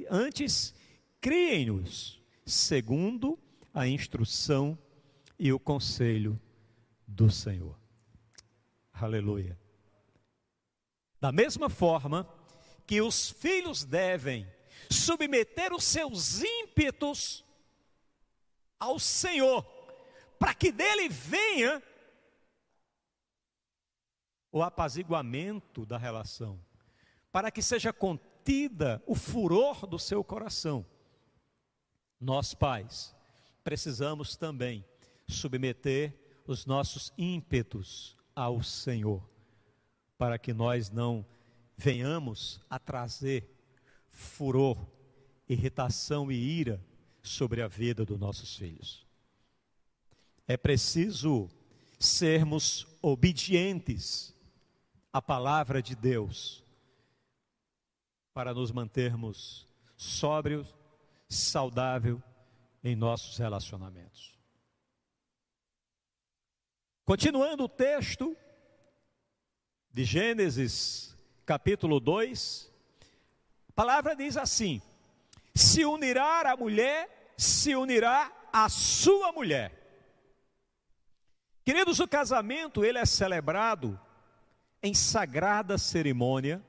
antes, 0.10 0.74
criem-nos, 1.22 2.20
segundo 2.48 3.38
a 3.72 3.88
instrução 3.88 4.76
e 5.38 5.54
o 5.54 5.60
conselho 5.60 6.42
do 7.08 7.30
Senhor. 7.30 7.78
Aleluia. 8.92 9.65
Da 11.26 11.32
mesma 11.32 11.72
forma 11.72 12.30
que 12.86 13.02
os 13.02 13.32
filhos 13.32 13.84
devem 13.84 14.48
submeter 14.92 15.74
os 15.74 15.84
seus 15.84 16.44
ímpetos 16.44 17.44
ao 18.80 19.00
Senhor, 19.00 19.64
para 20.38 20.54
que 20.54 20.72
dele 20.72 21.10
venha 21.10 21.82
o 24.52 24.62
apaziguamento 24.62 25.84
da 25.84 25.98
relação, 25.98 26.64
para 27.32 27.50
que 27.50 27.64
seja 27.64 27.92
contida 27.92 29.02
o 29.08 29.16
furor 29.16 29.88
do 29.88 29.98
seu 29.98 30.24
coração. 30.24 30.86
Nós, 32.22 32.54
pais, 32.54 33.16
precisamos 33.64 34.36
também 34.36 34.86
submeter 35.28 36.44
os 36.46 36.68
nossos 36.68 37.12
ímpetos 37.18 38.16
ao 38.36 38.62
Senhor, 38.62 39.28
para 40.18 40.38
que 40.38 40.54
nós 40.54 40.90
não 40.90 41.26
venhamos 41.78 42.60
a 42.70 42.80
trazer 42.80 43.50
furor, 44.10 44.78
irritação 45.48 46.32
e 46.32 46.36
ira 46.36 46.84
sobre 47.22 47.62
a 47.62 47.68
vida 47.68 48.06
dos 48.06 48.20
nossos 48.20 48.56
filhos. 48.56 49.06
É 50.48 50.56
preciso 50.56 51.50
sermos 52.00 52.88
obedientes 53.02 54.34
à 55.12 55.22
palavra 55.22 55.82
de 55.82 55.96
Deus 55.96 56.64
para 58.34 58.54
nos 58.54 58.72
mantermos 58.72 59.68
sóbrio, 59.96 60.68
saudável 61.28 62.22
em 62.84 62.96
nossos 62.96 63.38
relacionamentos. 63.38 64.38
Continuando 67.06 67.64
o 67.64 67.70
texto 67.70 68.36
de 69.96 70.04
Gênesis, 70.04 71.16
capítulo 71.46 72.02
2, 72.02 72.70
a 73.70 73.72
palavra 73.72 74.14
diz 74.14 74.36
assim: 74.36 74.82
Se 75.54 75.86
unirá 75.86 76.52
a 76.52 76.58
mulher, 76.58 77.34
se 77.38 77.74
unirá 77.78 78.30
a 78.52 78.68
sua 78.68 79.32
mulher. 79.32 79.72
Queridos, 81.64 82.02
o 82.02 82.08
casamento 82.10 82.84
ele 82.84 82.98
é 82.98 83.06
celebrado 83.06 83.98
em 84.84 84.94
sagrada 84.94 85.78
cerimônia, 85.78 86.62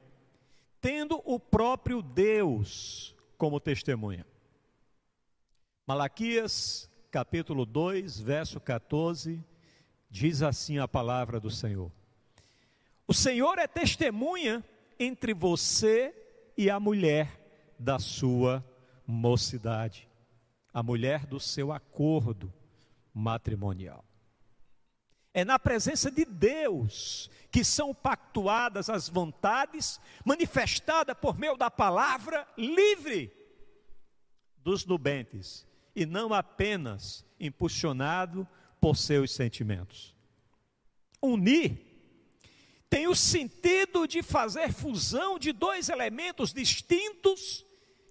tendo 0.81 1.21
o 1.25 1.41
próprio 1.41 2.03
Deus 2.03 3.13
como 3.37 3.59
testemunha. 3.59 4.25
Malaquias, 5.85 6.89
capítulo 7.11 7.67
2, 7.67 8.21
verso 8.21 8.61
14, 8.61 9.45
diz 10.09 10.43
assim 10.43 10.79
a 10.79 10.87
palavra 10.87 11.41
do 11.41 11.51
Senhor: 11.51 11.91
O 13.09 13.15
Senhor 13.15 13.59
é 13.59 13.69
testemunha 13.69 14.65
entre 14.99 15.33
você 15.33 16.15
e 16.57 16.69
a 16.69 16.81
mulher 16.81 17.41
da 17.79 17.99
sua 17.99 18.65
mocidade, 19.07 20.09
a 20.73 20.83
mulher 20.83 21.25
do 21.25 21.39
seu 21.39 21.71
acordo 21.73 22.53
matrimonial. 23.15 24.05
É 25.33 25.45
na 25.45 25.59
presença 25.59 26.11
de 26.11 26.25
Deus 26.25 27.31
que 27.51 27.63
são 27.63 27.95
pactuadas 27.95 28.91
as 28.91 29.09
vontades, 29.09 30.01
manifestada 30.25 31.15
por 31.15 31.39
meio 31.39 31.57
da 31.57 31.71
palavra 31.71 32.47
livre 32.57 33.33
dos 34.59 34.85
nubentes, 34.85 35.67
e 35.95 36.05
não 36.05 36.35
apenas 36.35 37.25
impulsionado 37.39 38.47
por 38.81 38.97
seus 38.97 39.31
sentimentos. 39.31 40.15
Unir 41.23 41.86
tem 42.89 43.09
o 43.09 43.15
sentido 43.15 44.07
de 44.07 44.23
fazer 44.23 44.73
fusão 44.73 45.39
de 45.39 45.53
dois 45.53 45.89
elementos 45.89 46.53
distintos, 46.53 47.65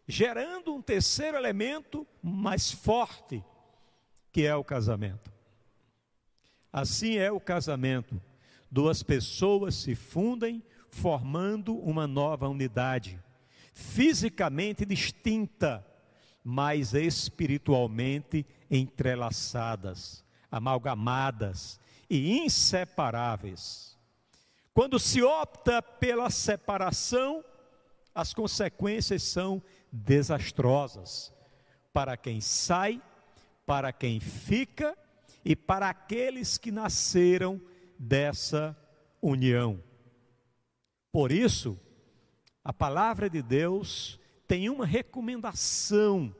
gerando 0.07 0.73
um 0.73 0.81
terceiro 0.81 1.37
elemento 1.37 2.05
mais 2.21 2.71
forte, 2.71 3.43
que 4.31 4.45
é 4.45 4.55
o 4.55 4.63
casamento. 4.63 5.31
Assim 6.71 7.17
é 7.17 7.31
o 7.31 7.39
casamento. 7.39 8.21
Duas 8.69 9.01
pessoas 9.01 9.75
se 9.75 9.95
fundem, 9.95 10.61
formando 10.89 11.73
uma 11.77 12.05
nova 12.05 12.49
unidade, 12.49 13.17
fisicamente 13.73 14.85
distinta, 14.85 15.85
mas 16.43 16.93
espiritualmente 16.93 18.45
entrelaçadas, 18.69 20.23
amalgamadas 20.51 21.79
e 22.09 22.37
inseparáveis. 22.39 23.94
Quando 24.75 24.99
se 24.99 25.23
opta 25.23 25.81
pela 25.81 26.29
separação, 26.29 27.41
as 28.13 28.33
consequências 28.33 29.23
são 29.23 29.63
desastrosas 29.89 31.33
para 31.93 32.17
quem 32.17 32.41
sai, 32.41 33.01
para 33.65 33.93
quem 33.93 34.19
fica 34.19 34.93
e 35.45 35.55
para 35.55 35.89
aqueles 35.89 36.57
que 36.57 36.73
nasceram 36.73 37.61
dessa 37.97 38.75
união. 39.21 39.81
Por 41.09 41.31
isso, 41.31 41.79
a 42.61 42.73
palavra 42.73 43.29
de 43.29 43.41
Deus 43.41 44.19
tem 44.45 44.69
uma 44.69 44.85
recomendação 44.85 46.35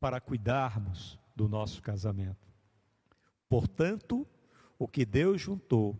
para 0.00 0.20
cuidarmos 0.20 1.16
do 1.36 1.48
nosso 1.48 1.80
casamento. 1.80 2.52
Portanto, 3.48 4.26
o 4.76 4.88
que 4.88 5.06
Deus 5.06 5.40
juntou, 5.40 5.96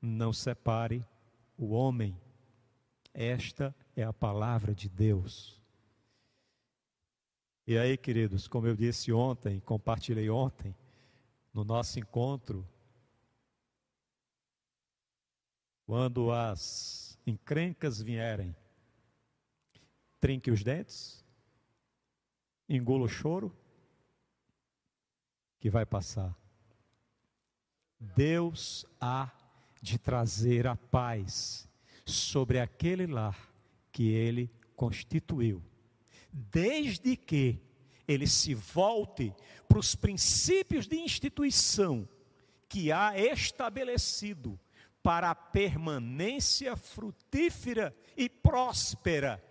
não 0.00 0.32
separe 0.32 1.04
o 1.56 1.70
homem. 1.70 2.18
Esta 3.12 3.74
é 3.96 4.02
a 4.02 4.12
palavra 4.12 4.74
de 4.74 4.88
Deus. 4.88 5.60
E 7.66 7.76
aí, 7.76 7.96
queridos, 7.96 8.48
como 8.48 8.66
eu 8.66 8.74
disse 8.74 9.12
ontem, 9.12 9.60
compartilhei 9.60 10.28
ontem, 10.30 10.74
no 11.52 11.64
nosso 11.64 11.98
encontro, 11.98 12.66
quando 15.86 16.32
as 16.32 17.18
encrencas 17.26 18.00
vierem, 18.00 18.54
trinque 20.20 20.50
os 20.50 20.62
dentes, 20.62 21.24
engula 22.68 23.04
o 23.04 23.08
choro, 23.08 23.54
que 25.58 25.68
vai 25.68 25.84
passar. 25.84 26.34
Deus 27.98 28.86
há 29.00 29.30
de 29.80 29.98
trazer 29.98 30.66
a 30.66 30.76
paz 30.76 31.68
sobre 32.04 32.58
aquele 32.60 33.06
lar 33.06 33.52
que 33.92 34.08
ele 34.08 34.50
constituiu 34.76 35.62
desde 36.32 37.16
que 37.16 37.60
ele 38.06 38.26
se 38.26 38.54
volte 38.54 39.34
para 39.68 39.78
os 39.78 39.94
princípios 39.94 40.86
de 40.86 40.96
instituição 40.96 42.08
que 42.68 42.90
há 42.92 43.18
estabelecido 43.18 44.58
para 45.02 45.30
a 45.30 45.34
permanência 45.34 46.76
frutífera 46.76 47.94
e 48.16 48.28
próspera 48.28 49.42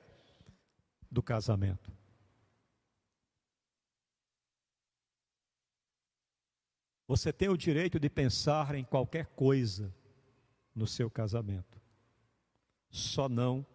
do 1.10 1.24
casamento. 1.24 1.92
Você 7.08 7.34
tem 7.34 7.50
o 7.50 7.58
direito 7.58 8.00
de 8.00 8.10
pensar 8.10 8.76
em 8.76 8.84
qualquer 8.84 9.26
coisa 9.28 9.94
no 10.80 10.88
seu 10.88 11.12
casamento, 11.12 11.80
só 12.90 13.28
não 13.28 13.66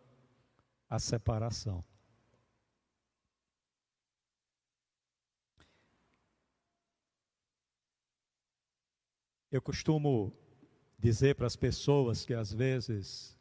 a 0.88 0.98
separação. 0.98 1.84
Eu 9.52 9.60
costumo 9.60 10.32
dizer 10.98 11.36
para 11.36 11.46
as 11.46 11.54
pessoas 11.54 12.24
que 12.24 12.32
às 12.32 12.52
vezes 12.52 13.38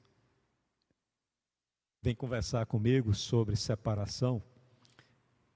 vêm 2.02 2.14
conversar 2.14 2.66
comigo 2.66 3.16
sobre 3.16 3.56
separação, 3.56 4.44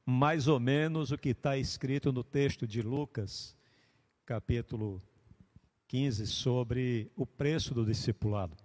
mais 0.05 0.47
ou 0.47 0.61
menos 0.61 1.11
o 1.11 1.17
que 1.17 1.29
está 1.29 1.57
escrito 1.57 2.13
no 2.13 2.23
texto 2.23 2.65
de 2.65 2.81
Lucas, 2.81 3.53
capítulo 4.25 5.01
15, 5.87 6.27
sobre 6.27 7.11
o 7.15 7.25
preço 7.25 7.73
do 7.73 7.85
discipulado. 7.85 8.55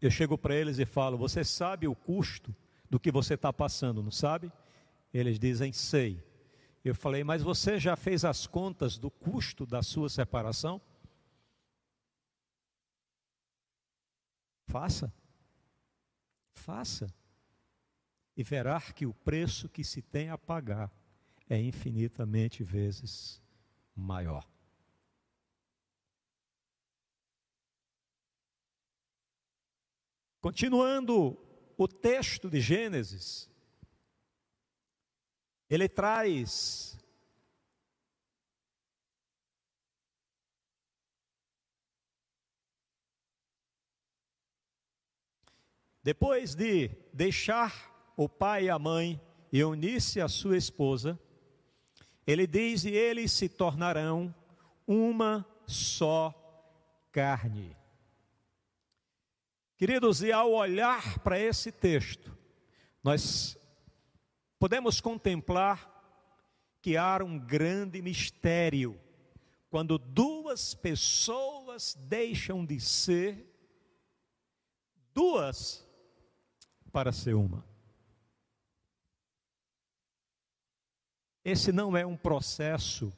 Eu 0.00 0.10
chego 0.10 0.38
para 0.38 0.54
eles 0.54 0.78
e 0.78 0.86
falo: 0.86 1.18
Você 1.18 1.44
sabe 1.44 1.86
o 1.86 1.94
custo 1.94 2.54
do 2.88 2.98
que 2.98 3.10
você 3.10 3.34
está 3.34 3.52
passando, 3.52 4.02
não 4.02 4.10
sabe? 4.10 4.50
Eles 5.12 5.38
dizem: 5.38 5.72
Sei. 5.72 6.22
Eu 6.84 6.94
falei, 6.94 7.24
mas 7.24 7.42
você 7.42 7.78
já 7.78 7.96
fez 7.96 8.24
as 8.24 8.46
contas 8.46 8.96
do 8.98 9.10
custo 9.10 9.66
da 9.66 9.82
sua 9.82 10.08
separação? 10.08 10.80
Faça. 14.68 15.12
Faça. 16.54 17.12
E 18.36 18.42
verá 18.42 18.80
que 18.80 19.04
o 19.04 19.12
preço 19.12 19.68
que 19.68 19.82
se 19.82 20.00
tem 20.00 20.30
a 20.30 20.38
pagar 20.38 20.90
é 21.48 21.60
infinitamente 21.60 22.62
vezes 22.62 23.42
maior. 23.94 24.46
Continuando 30.40 31.36
o 31.76 31.88
texto 31.88 32.48
de 32.48 32.60
Gênesis, 32.60 33.50
ele 35.68 35.88
traz 35.88 36.98
Depois 46.08 46.54
de 46.54 46.88
deixar 47.12 48.12
o 48.16 48.30
pai 48.30 48.64
e 48.64 48.70
a 48.70 48.78
mãe 48.78 49.20
e 49.52 49.62
unir-se 49.62 50.22
à 50.22 50.26
sua 50.26 50.56
esposa, 50.56 51.20
ele 52.26 52.46
diz: 52.46 52.86
e 52.86 52.90
eles 52.90 53.30
se 53.30 53.46
tornarão 53.46 54.34
uma 54.86 55.46
só 55.66 56.32
carne. 57.12 57.77
Queridos, 59.78 60.22
e 60.24 60.32
ao 60.32 60.50
olhar 60.50 61.20
para 61.20 61.38
esse 61.38 61.70
texto, 61.70 62.36
nós 63.00 63.56
podemos 64.58 65.00
contemplar 65.00 65.88
que 66.82 66.96
há 66.96 67.22
um 67.22 67.38
grande 67.38 68.02
mistério 68.02 69.00
quando 69.70 69.96
duas 69.96 70.74
pessoas 70.74 71.94
deixam 71.94 72.66
de 72.66 72.80
ser 72.80 73.46
duas 75.14 75.86
para 76.90 77.12
ser 77.12 77.34
uma. 77.34 77.64
Esse 81.44 81.70
não 81.70 81.96
é 81.96 82.04
um 82.04 82.16
processo 82.16 83.16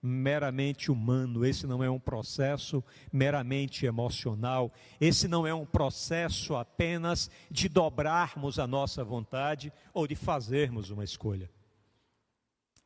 meramente 0.00 0.90
humano, 0.90 1.44
esse 1.44 1.66
não 1.66 1.82
é 1.82 1.90
um 1.90 1.98
processo 1.98 2.84
meramente 3.12 3.84
emocional, 3.84 4.72
esse 5.00 5.26
não 5.26 5.46
é 5.46 5.52
um 5.52 5.66
processo 5.66 6.54
apenas 6.54 7.30
de 7.50 7.68
dobrarmos 7.68 8.58
a 8.58 8.66
nossa 8.66 9.02
vontade 9.02 9.72
ou 9.92 10.06
de 10.06 10.14
fazermos 10.14 10.90
uma 10.90 11.04
escolha. 11.04 11.50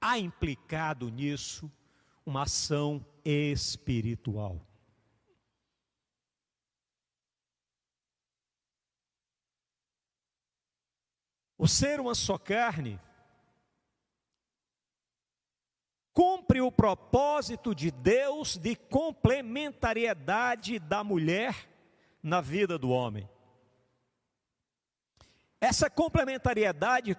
Há 0.00 0.18
implicado 0.18 1.08
nisso 1.10 1.70
uma 2.24 2.42
ação 2.42 3.04
espiritual. 3.24 4.66
O 11.58 11.68
ser 11.68 12.00
uma 12.00 12.14
só 12.14 12.36
carne 12.36 12.98
cumpre 16.12 16.60
o 16.60 16.70
propósito 16.70 17.74
de 17.74 17.90
Deus 17.90 18.56
de 18.56 18.76
complementariedade 18.76 20.78
da 20.78 21.02
mulher 21.02 21.68
na 22.22 22.40
vida 22.40 22.78
do 22.78 22.90
homem. 22.90 23.28
Essa 25.60 25.88
complementariedade 25.88 27.16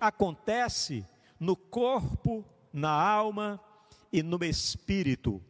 acontece 0.00 1.06
no 1.38 1.56
corpo, 1.56 2.44
na 2.72 2.90
alma 2.90 3.60
e 4.12 4.22
no 4.22 4.42
espírito. 4.44 5.42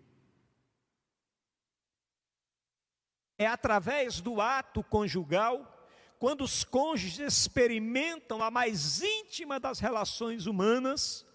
É 3.36 3.46
através 3.46 4.20
do 4.20 4.40
ato 4.40 4.82
conjugal 4.82 5.76
quando 6.18 6.42
os 6.42 6.64
cônjuges 6.64 7.18
experimentam 7.18 8.42
a 8.42 8.50
mais 8.50 9.02
íntima 9.02 9.58
das 9.58 9.78
relações 9.78 10.44
humanas, 10.44 11.26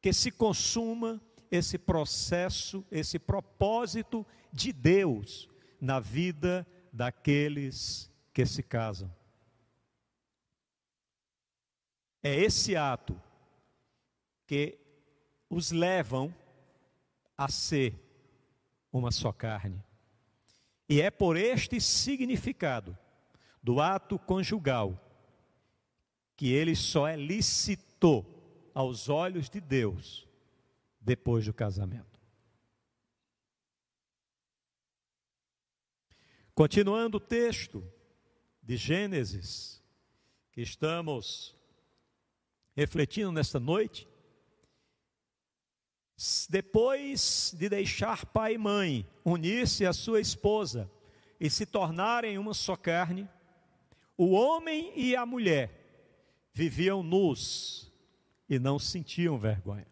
que 0.00 0.12
se 0.12 0.30
consuma 0.30 1.20
esse 1.50 1.78
processo, 1.78 2.84
esse 2.90 3.18
propósito 3.18 4.26
de 4.52 4.72
Deus 4.72 5.48
na 5.80 6.00
vida 6.00 6.66
daqueles 6.92 8.10
que 8.32 8.44
se 8.44 8.62
casam. 8.62 9.12
É 12.22 12.34
esse 12.34 12.76
ato 12.76 13.20
que 14.46 14.78
os 15.48 15.70
levam 15.70 16.34
a 17.36 17.48
ser 17.48 17.94
uma 18.92 19.10
só 19.10 19.32
carne. 19.32 19.82
E 20.88 21.00
é 21.00 21.10
por 21.10 21.36
este 21.36 21.80
significado 21.80 22.96
do 23.62 23.80
ato 23.80 24.18
conjugal, 24.18 24.98
que 26.36 26.52
ele 26.52 26.74
só 26.74 27.06
é 27.06 27.16
lícito 27.16 28.24
aos 28.78 29.08
olhos 29.08 29.50
de 29.50 29.60
Deus 29.60 30.24
depois 31.00 31.44
do 31.44 31.52
casamento. 31.52 32.20
Continuando 36.54 37.16
o 37.16 37.20
texto 37.20 37.84
de 38.62 38.76
Gênesis, 38.76 39.82
que 40.52 40.60
estamos 40.60 41.56
refletindo 42.76 43.32
nesta 43.32 43.58
noite, 43.58 44.06
depois 46.48 47.52
de 47.58 47.68
deixar 47.68 48.26
pai 48.26 48.54
e 48.54 48.58
mãe, 48.58 49.10
unir-se 49.24 49.84
à 49.86 49.92
sua 49.92 50.20
esposa 50.20 50.88
e 51.40 51.50
se 51.50 51.66
tornarem 51.66 52.38
uma 52.38 52.54
só 52.54 52.76
carne, 52.76 53.28
o 54.16 54.30
homem 54.30 54.92
e 54.94 55.16
a 55.16 55.26
mulher 55.26 56.48
viviam 56.54 57.02
nus 57.02 57.87
e 58.48 58.58
não 58.58 58.78
sentiam 58.78 59.38
vergonha. 59.38 59.86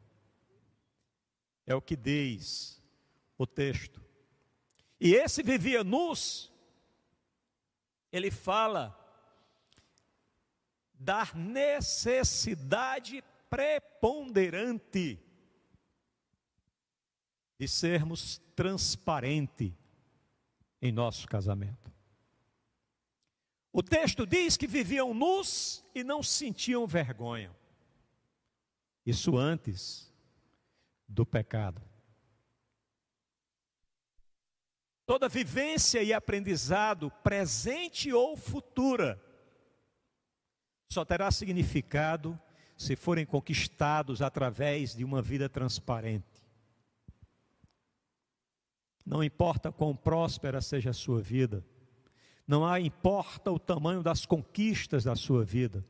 É 1.66 1.74
o 1.74 1.82
que 1.82 1.96
diz 1.96 2.82
o 3.36 3.46
texto. 3.46 4.00
E 5.00 5.14
esse 5.14 5.42
vivia 5.42 5.84
nus, 5.84 6.52
ele 8.10 8.30
fala 8.30 8.96
da 10.94 11.28
necessidade 11.34 13.22
preponderante 13.50 15.20
de 17.58 17.68
sermos 17.68 18.38
transparentes 18.54 19.72
em 20.80 20.92
nosso 20.92 21.26
casamento. 21.26 21.92
O 23.72 23.82
texto 23.82 24.26
diz 24.26 24.56
que 24.56 24.66
viviam 24.66 25.12
nus 25.12 25.84
e 25.94 26.02
não 26.02 26.22
sentiam 26.22 26.86
vergonha. 26.86 27.54
Isso 29.06 29.38
antes 29.38 30.12
do 31.08 31.24
pecado. 31.24 31.80
Toda 35.06 35.28
vivência 35.28 36.02
e 36.02 36.12
aprendizado, 36.12 37.08
presente 37.22 38.12
ou 38.12 38.36
futura, 38.36 39.22
só 40.90 41.04
terá 41.04 41.30
significado 41.30 42.38
se 42.76 42.96
forem 42.96 43.24
conquistados 43.24 44.20
através 44.20 44.96
de 44.96 45.04
uma 45.04 45.22
vida 45.22 45.48
transparente. 45.48 46.42
Não 49.04 49.22
importa 49.22 49.70
quão 49.70 49.94
próspera 49.94 50.60
seja 50.60 50.90
a 50.90 50.92
sua 50.92 51.22
vida, 51.22 51.64
não 52.44 52.66
há, 52.66 52.80
importa 52.80 53.52
o 53.52 53.58
tamanho 53.58 54.02
das 54.02 54.26
conquistas 54.26 55.04
da 55.04 55.14
sua 55.14 55.44
vida, 55.44 55.84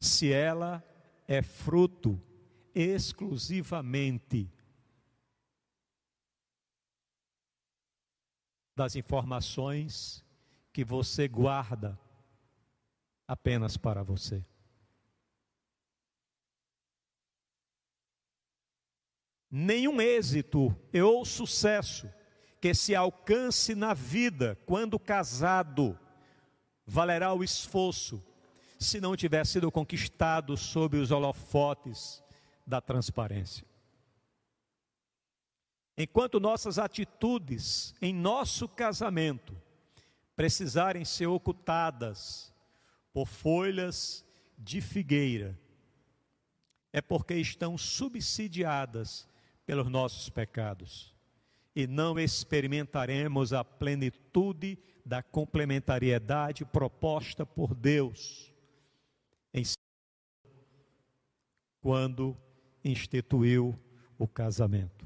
se 0.00 0.32
ela 0.32 0.82
é 1.30 1.42
fruto 1.42 2.20
exclusivamente 2.74 4.52
das 8.74 8.96
informações 8.96 10.24
que 10.72 10.84
você 10.84 11.28
guarda 11.28 11.96
apenas 13.28 13.76
para 13.76 14.02
você. 14.02 14.44
Nenhum 19.48 20.00
êxito 20.00 20.76
ou 20.92 21.24
sucesso 21.24 22.12
que 22.60 22.74
se 22.74 22.92
alcance 22.92 23.76
na 23.76 23.94
vida 23.94 24.56
quando 24.66 24.98
casado 24.98 25.96
valerá 26.84 27.32
o 27.32 27.44
esforço 27.44 28.20
se 28.80 28.98
não 28.98 29.14
tiver 29.14 29.44
sido 29.44 29.70
conquistado 29.70 30.56
sob 30.56 30.96
os 30.96 31.10
holofotes 31.10 32.24
da 32.66 32.80
transparência. 32.80 33.66
Enquanto 35.98 36.40
nossas 36.40 36.78
atitudes 36.78 37.94
em 38.00 38.14
nosso 38.14 38.66
casamento 38.66 39.54
precisarem 40.34 41.04
ser 41.04 41.26
ocultadas 41.26 42.50
por 43.12 43.28
folhas 43.28 44.24
de 44.56 44.80
figueira, 44.80 45.58
é 46.90 47.02
porque 47.02 47.34
estão 47.34 47.76
subsidiadas 47.76 49.28
pelos 49.66 49.88
nossos 49.88 50.30
pecados 50.30 51.14
e 51.76 51.86
não 51.86 52.18
experimentaremos 52.18 53.52
a 53.52 53.62
plenitude 53.62 54.78
da 55.04 55.22
complementariedade 55.22 56.64
proposta 56.64 57.44
por 57.44 57.74
Deus 57.74 58.50
em 59.52 59.64
quando 61.80 62.36
instituiu 62.84 63.78
o 64.18 64.28
casamento. 64.28 65.00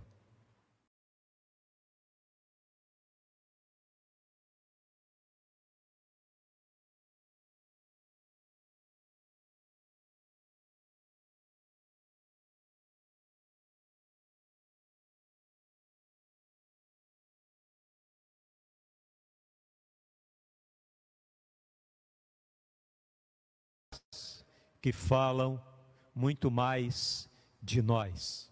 que 24.85 24.93
falam 24.93 25.59
muito 26.15 26.51
mais 26.51 27.29
de 27.63 27.83
nós. 27.83 28.51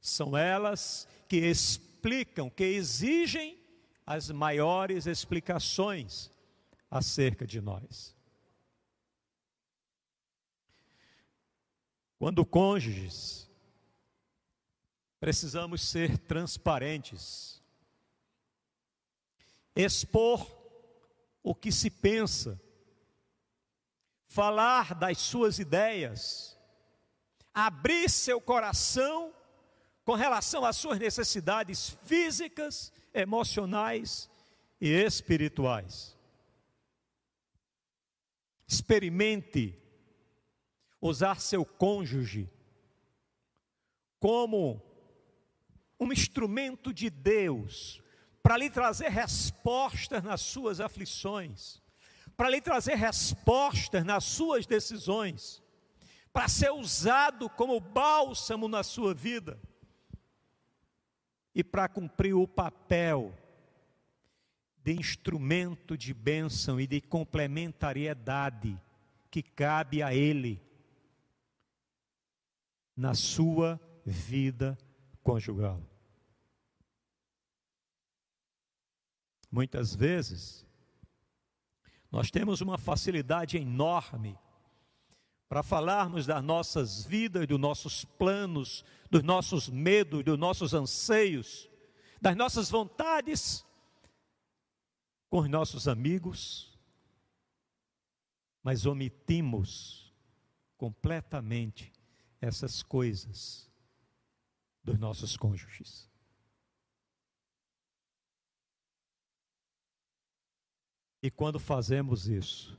São 0.00 0.36
elas 0.36 1.06
que 1.28 1.36
explicam, 1.36 2.50
que 2.50 2.64
exigem 2.64 3.58
as 4.06 4.30
maiores 4.30 5.06
explicações 5.06 6.30
acerca 6.90 7.46
de 7.46 7.60
nós. 7.60 8.16
Quando 12.18 12.44
cônjuges, 12.44 13.48
precisamos 15.20 15.82
ser 15.82 16.18
transparentes, 16.18 17.62
expor 19.76 20.58
o 21.42 21.54
que 21.54 21.70
se 21.70 21.90
pensa 21.90 22.60
falar 24.26 24.94
das 24.94 25.18
suas 25.18 25.58
ideias, 25.58 26.57
abrir 27.66 28.08
seu 28.08 28.40
coração 28.40 29.34
com 30.04 30.14
relação 30.14 30.64
às 30.64 30.76
suas 30.76 30.96
necessidades 30.96 31.90
físicas, 32.04 32.92
emocionais 33.12 34.30
e 34.80 34.88
espirituais. 34.88 36.16
Experimente 38.64 39.76
usar 41.00 41.40
seu 41.40 41.64
cônjuge 41.64 42.48
como 44.20 44.80
um 45.98 46.12
instrumento 46.12 46.94
de 46.94 47.10
Deus 47.10 48.00
para 48.40 48.56
lhe 48.56 48.70
trazer 48.70 49.08
respostas 49.08 50.22
nas 50.22 50.42
suas 50.42 50.80
aflições, 50.80 51.82
para 52.36 52.50
lhe 52.50 52.60
trazer 52.60 52.94
respostas 52.94 54.04
nas 54.04 54.22
suas 54.22 54.64
decisões, 54.64 55.60
para 56.38 56.46
ser 56.46 56.70
usado 56.70 57.50
como 57.50 57.80
bálsamo 57.80 58.68
na 58.68 58.84
sua 58.84 59.12
vida 59.12 59.60
e 61.52 61.64
para 61.64 61.88
cumprir 61.88 62.32
o 62.32 62.46
papel 62.46 63.36
de 64.84 64.92
instrumento 64.92 65.98
de 65.98 66.14
bênção 66.14 66.80
e 66.80 66.86
de 66.86 67.00
complementariedade 67.00 68.80
que 69.28 69.42
cabe 69.42 70.00
a 70.00 70.14
ele 70.14 70.62
na 72.96 73.14
sua 73.14 73.80
vida 74.06 74.78
conjugal. 75.20 75.82
Muitas 79.50 79.92
vezes, 79.92 80.64
nós 82.12 82.30
temos 82.30 82.60
uma 82.60 82.78
facilidade 82.78 83.56
enorme 83.56 84.38
para 85.48 85.62
falarmos 85.62 86.26
das 86.26 86.42
nossas 86.42 87.06
vidas, 87.06 87.46
dos 87.46 87.58
nossos 87.58 88.04
planos, 88.04 88.84
dos 89.10 89.22
nossos 89.22 89.68
medos, 89.68 90.22
dos 90.22 90.38
nossos 90.38 90.74
anseios, 90.74 91.70
das 92.20 92.36
nossas 92.36 92.70
vontades 92.70 93.64
com 95.30 95.38
os 95.38 95.48
nossos 95.48 95.88
amigos, 95.88 96.78
mas 98.62 98.84
omitimos 98.84 100.12
completamente 100.76 101.92
essas 102.40 102.82
coisas 102.82 103.70
dos 104.84 104.98
nossos 104.98 105.36
cônjuges. 105.36 106.08
E 111.22 111.30
quando 111.30 111.58
fazemos 111.58 112.28
isso, 112.28 112.76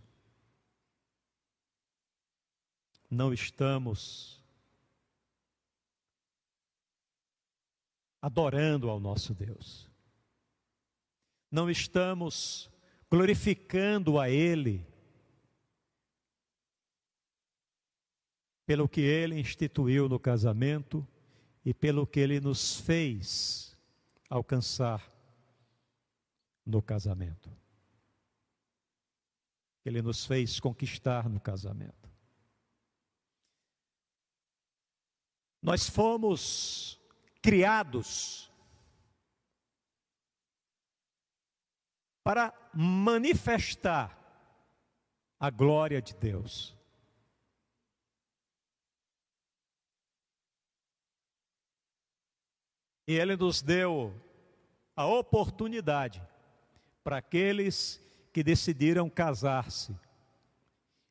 não 3.10 3.34
estamos 3.34 4.40
adorando 8.22 8.90
ao 8.90 9.00
nosso 9.00 9.34
Deus, 9.34 9.90
não 11.50 11.70
estamos 11.70 12.70
glorificando 13.10 14.20
a 14.20 14.30
Ele 14.30 14.86
pelo 18.66 18.88
que 18.88 19.02
Ele 19.02 19.40
instituiu 19.40 20.08
no 20.08 20.20
casamento 20.20 21.08
e 21.66 21.74
pelo 21.74 22.06
que 22.06 22.20
Ele 22.20 22.40
nos 22.40 22.80
fez 22.80 23.76
alcançar 24.30 25.12
no 26.64 26.80
casamento 26.80 27.50
Ele 29.84 30.04
nos 30.04 30.24
fez 30.24 30.60
conquistar 30.60 31.28
no 31.28 31.40
casamento. 31.40 31.99
Nós 35.62 35.90
fomos 35.90 37.00
criados 37.42 38.50
para 42.24 42.54
manifestar 42.74 44.18
a 45.40 45.50
glória 45.50 46.02
de 46.02 46.14
Deus. 46.16 46.78
E 53.08 53.14
Ele 53.14 53.36
nos 53.36 53.62
deu 53.62 54.14
a 54.96 55.06
oportunidade 55.06 56.22
para 57.04 57.18
aqueles 57.18 58.00
que 58.32 58.44
decidiram 58.44 59.10
casar-se, 59.10 59.98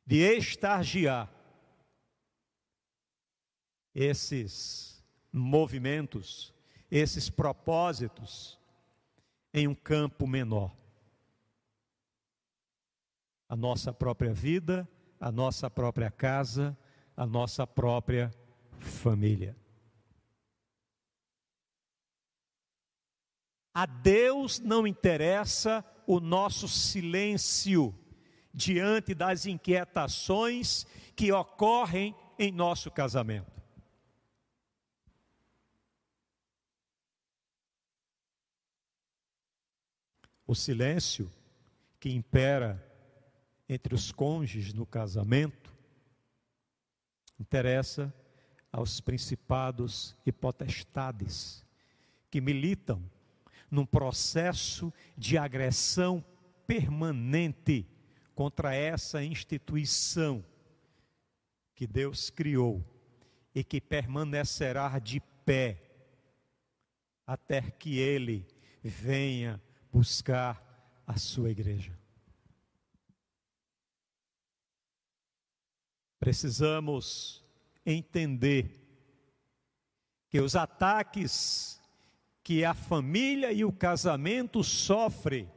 de 0.05 0.17
estagiar 0.37 1.29
esses 3.99 5.03
movimentos, 5.29 6.53
esses 6.89 7.29
propósitos 7.29 8.57
em 9.53 9.67
um 9.67 9.75
campo 9.75 10.25
menor. 10.25 10.73
A 13.49 13.57
nossa 13.57 13.91
própria 13.91 14.33
vida, 14.33 14.87
a 15.19 15.29
nossa 15.29 15.69
própria 15.69 16.09
casa, 16.09 16.77
a 17.17 17.25
nossa 17.25 17.67
própria 17.67 18.31
família. 18.79 19.53
A 23.73 23.85
Deus 23.85 24.59
não 24.59 24.87
interessa 24.87 25.83
o 26.07 26.21
nosso 26.21 26.69
silêncio 26.69 27.93
diante 28.53 29.13
das 29.13 29.45
inquietações 29.45 30.87
que 31.17 31.33
ocorrem 31.33 32.15
em 32.37 32.49
nosso 32.49 32.89
casamento. 32.89 33.58
O 40.49 40.55
silêncio 40.55 41.31
que 41.99 42.09
impera 42.09 42.83
entre 43.69 43.93
os 43.93 44.11
cônjuges 44.11 44.73
no 44.73 44.83
casamento 44.83 45.71
interessa 47.39 48.11
aos 48.71 48.99
principados 48.99 50.17
e 50.25 50.31
potestades 50.31 51.63
que 52.31 52.41
militam 52.41 52.99
num 53.69 53.85
processo 53.85 54.91
de 55.15 55.37
agressão 55.37 56.25
permanente 56.65 57.85
contra 58.33 58.73
essa 58.73 59.23
instituição 59.23 60.43
que 61.75 61.85
Deus 61.85 62.31
criou 62.31 62.83
e 63.53 63.63
que 63.63 63.79
permanecerá 63.79 64.97
de 64.97 65.19
pé 65.45 65.79
até 67.27 67.61
que 67.69 67.99
Ele 67.99 68.47
venha 68.81 69.61
buscar 69.91 70.63
a 71.05 71.17
sua 71.17 71.49
igreja. 71.49 71.97
Precisamos 76.19 77.43
entender 77.85 78.79
que 80.29 80.39
os 80.39 80.55
ataques 80.55 81.79
que 82.43 82.65
a 82.65 82.73
família 82.73 83.51
e 83.51 83.63
o 83.63 83.71
casamento 83.71 84.63
sofrem 84.63 85.47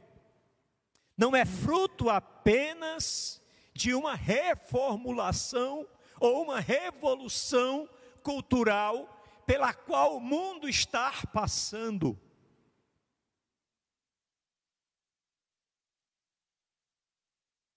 não 1.17 1.35
é 1.35 1.43
fruto 1.43 2.09
apenas 2.09 3.41
de 3.73 3.93
uma 3.93 4.15
reformulação 4.15 5.87
ou 6.19 6.43
uma 6.43 6.59
revolução 6.59 7.89
cultural 8.21 9.09
pela 9.45 9.73
qual 9.73 10.17
o 10.17 10.21
mundo 10.21 10.69
está 10.69 11.11
passando. 11.33 12.15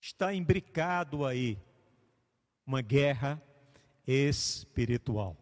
Está 0.06 0.32
imbricado 0.32 1.26
aí 1.26 1.58
uma 2.64 2.80
guerra 2.80 3.42
espiritual. 4.06 5.36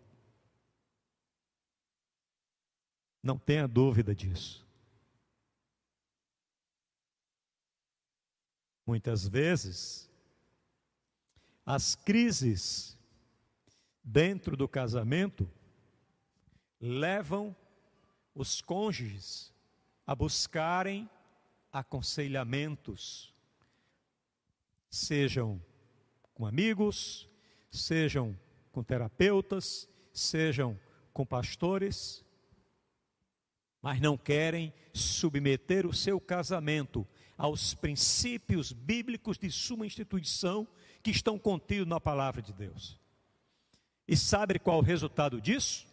Não 3.23 3.39
tenha 3.39 3.69
dúvida 3.69 4.15
disso. 4.15 4.67
Muitas 8.87 9.29
vezes, 9.29 10.11
as 11.67 11.95
crises 11.95 12.99
dentro 14.03 14.57
do 14.57 14.67
casamento 14.67 15.47
levam 16.81 17.55
os 18.35 18.63
cônjuges 18.63 19.53
a 20.07 20.15
buscarem 20.15 21.07
aconselhamentos, 21.71 23.34
sejam 24.95 25.61
com 26.35 26.47
amigos, 26.47 27.29
sejam 27.71 28.39
com 28.71 28.83
terapeutas, 28.83 29.89
sejam 30.13 30.79
com 31.13 31.27
pastores, 31.27 32.25
mas 33.83 34.01
não 34.01 34.17
querem 34.17 34.73
submeter 34.93 35.87
o 35.87 35.93
seu 35.93 36.21
casamento 36.21 37.07
aos 37.37 37.75
princípios 37.75 38.73
bíblicos 38.73 39.37
de 39.37 39.51
sua 39.51 39.87
instituição 39.87 40.67
que 41.03 41.11
estão 41.11 41.39
contidos 41.39 41.87
na 41.87 42.01
palavra 42.01 42.41
de 42.41 42.53
Deus. 42.53 42.99
E 44.07 44.17
sabe 44.17 44.59
qual 44.59 44.79
o 44.79 44.83
resultado 44.83 45.41
disso? 45.41 45.87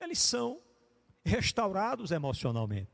Eles 0.00 0.18
são 0.18 0.60
restaurados 1.24 2.10
emocionalmente. 2.10 2.90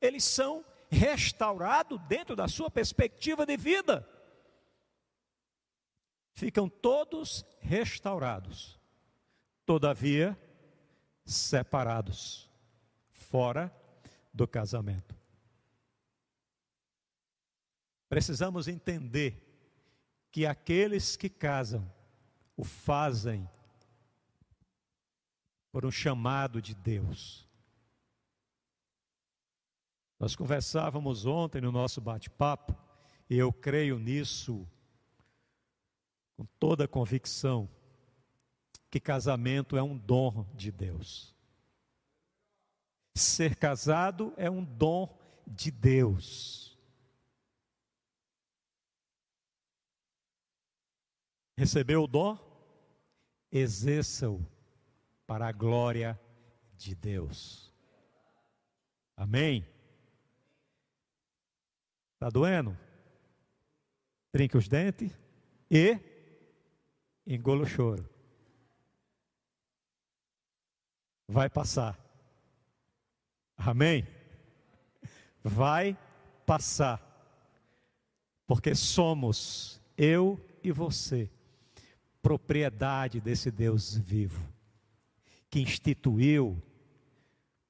Eles 0.00 0.24
são 0.24 0.64
restaurados 0.90 2.00
dentro 2.08 2.34
da 2.34 2.48
sua 2.48 2.70
perspectiva 2.70 3.46
de 3.46 3.56
vida. 3.56 4.08
Ficam 6.32 6.68
todos 6.68 7.44
restaurados. 7.60 8.78
Todavia, 9.64 10.36
separados, 11.24 12.50
fora 13.12 13.72
do 14.32 14.48
casamento. 14.48 15.14
Precisamos 18.08 18.66
entender 18.66 19.46
que 20.32 20.44
aqueles 20.44 21.16
que 21.16 21.28
casam 21.28 21.88
o 22.56 22.64
fazem 22.64 23.48
por 25.70 25.86
um 25.86 25.90
chamado 25.90 26.60
de 26.60 26.74
Deus. 26.74 27.49
Nós 30.20 30.36
conversávamos 30.36 31.24
ontem 31.24 31.62
no 31.62 31.72
nosso 31.72 31.98
bate-papo, 31.98 32.76
e 33.30 33.38
eu 33.38 33.50
creio 33.50 33.98
nisso 33.98 34.68
com 36.36 36.44
toda 36.58 36.84
a 36.84 36.88
convicção, 36.88 37.66
que 38.90 39.00
casamento 39.00 39.78
é 39.78 39.82
um 39.82 39.96
dom 39.96 40.44
de 40.54 40.70
Deus. 40.70 41.34
Ser 43.14 43.56
casado 43.56 44.34
é 44.36 44.50
um 44.50 44.62
dom 44.62 45.18
de 45.46 45.70
Deus. 45.70 46.78
Recebeu 51.56 52.04
o 52.04 52.06
dom? 52.06 52.38
Exerça-o 53.50 54.44
para 55.26 55.48
a 55.48 55.52
glória 55.52 56.20
de 56.76 56.94
Deus. 56.94 57.72
Amém? 59.16 59.79
Está 62.20 62.28
doendo? 62.28 62.76
Trinque 64.30 64.58
os 64.58 64.68
dentes 64.68 65.10
e 65.70 65.98
engola 67.26 67.62
o 67.62 67.66
choro. 67.66 68.06
Vai 71.26 71.48
passar. 71.48 71.98
Amém? 73.56 74.06
Vai 75.42 75.96
passar. 76.44 77.00
Porque 78.46 78.74
somos, 78.74 79.80
eu 79.96 80.38
e 80.62 80.70
você, 80.70 81.30
propriedade 82.20 83.18
desse 83.18 83.50
Deus 83.50 83.96
vivo, 83.96 84.46
que 85.48 85.58
instituiu 85.58 86.62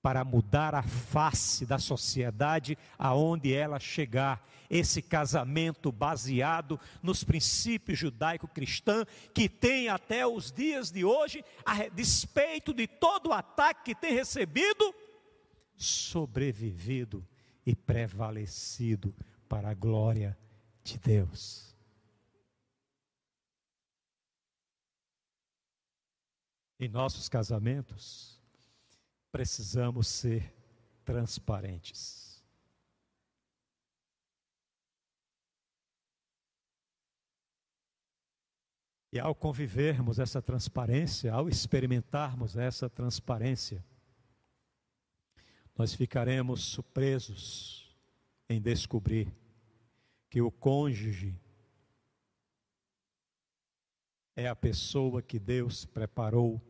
para 0.02 0.24
mudar 0.24 0.74
a 0.74 0.82
face 0.82 1.66
da 1.66 1.78
sociedade 1.78 2.76
aonde 2.98 3.52
ela 3.52 3.78
chegar. 3.78 4.46
Esse 4.68 5.02
casamento 5.02 5.90
baseado 5.90 6.78
nos 7.02 7.24
princípios 7.24 7.98
judaico-cristã 7.98 9.04
que 9.34 9.48
tem 9.48 9.88
até 9.88 10.26
os 10.26 10.52
dias 10.52 10.90
de 10.90 11.04
hoje, 11.04 11.44
a 11.66 11.88
despeito 11.88 12.72
de 12.72 12.86
todo 12.86 13.30
o 13.30 13.32
ataque 13.32 13.94
que 13.94 14.00
tem 14.00 14.14
recebido, 14.14 14.94
sobrevivido 15.76 17.26
e 17.66 17.74
prevalecido 17.74 19.14
para 19.48 19.70
a 19.70 19.74
glória 19.74 20.38
de 20.84 20.98
Deus. 20.98 21.74
Em 26.78 26.88
nossos 26.88 27.28
casamentos, 27.28 28.39
precisamos 29.30 30.08
ser 30.08 30.52
transparentes. 31.04 32.30
E 39.12 39.18
ao 39.18 39.34
convivermos 39.34 40.20
essa 40.20 40.40
transparência, 40.40 41.32
ao 41.32 41.48
experimentarmos 41.48 42.56
essa 42.56 42.88
transparência, 42.88 43.84
nós 45.76 45.94
ficaremos 45.94 46.62
surpresos 46.62 47.96
em 48.48 48.60
descobrir 48.60 49.34
que 50.28 50.40
o 50.40 50.50
cônjuge 50.50 51.40
é 54.36 54.46
a 54.46 54.54
pessoa 54.54 55.20
que 55.20 55.40
Deus 55.40 55.84
preparou 55.84 56.60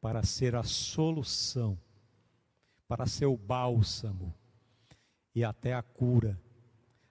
para 0.00 0.22
ser 0.22 0.54
a 0.54 0.62
solução 0.62 1.78
para 2.88 3.06
ser 3.06 3.26
o 3.26 3.36
bálsamo 3.36 4.34
e 5.34 5.44
até 5.44 5.74
a 5.74 5.82
cura 5.82 6.40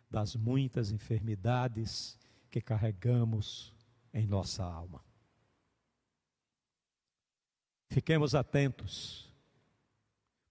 das 0.10 0.36
muitas 0.36 0.92
enfermidades 0.92 2.18
que 2.50 2.62
carregamos 2.62 3.76
em 4.14 4.26
nossa 4.26 4.64
alma. 4.64 5.04
Fiquemos 7.90 8.34
atentos, 8.34 9.32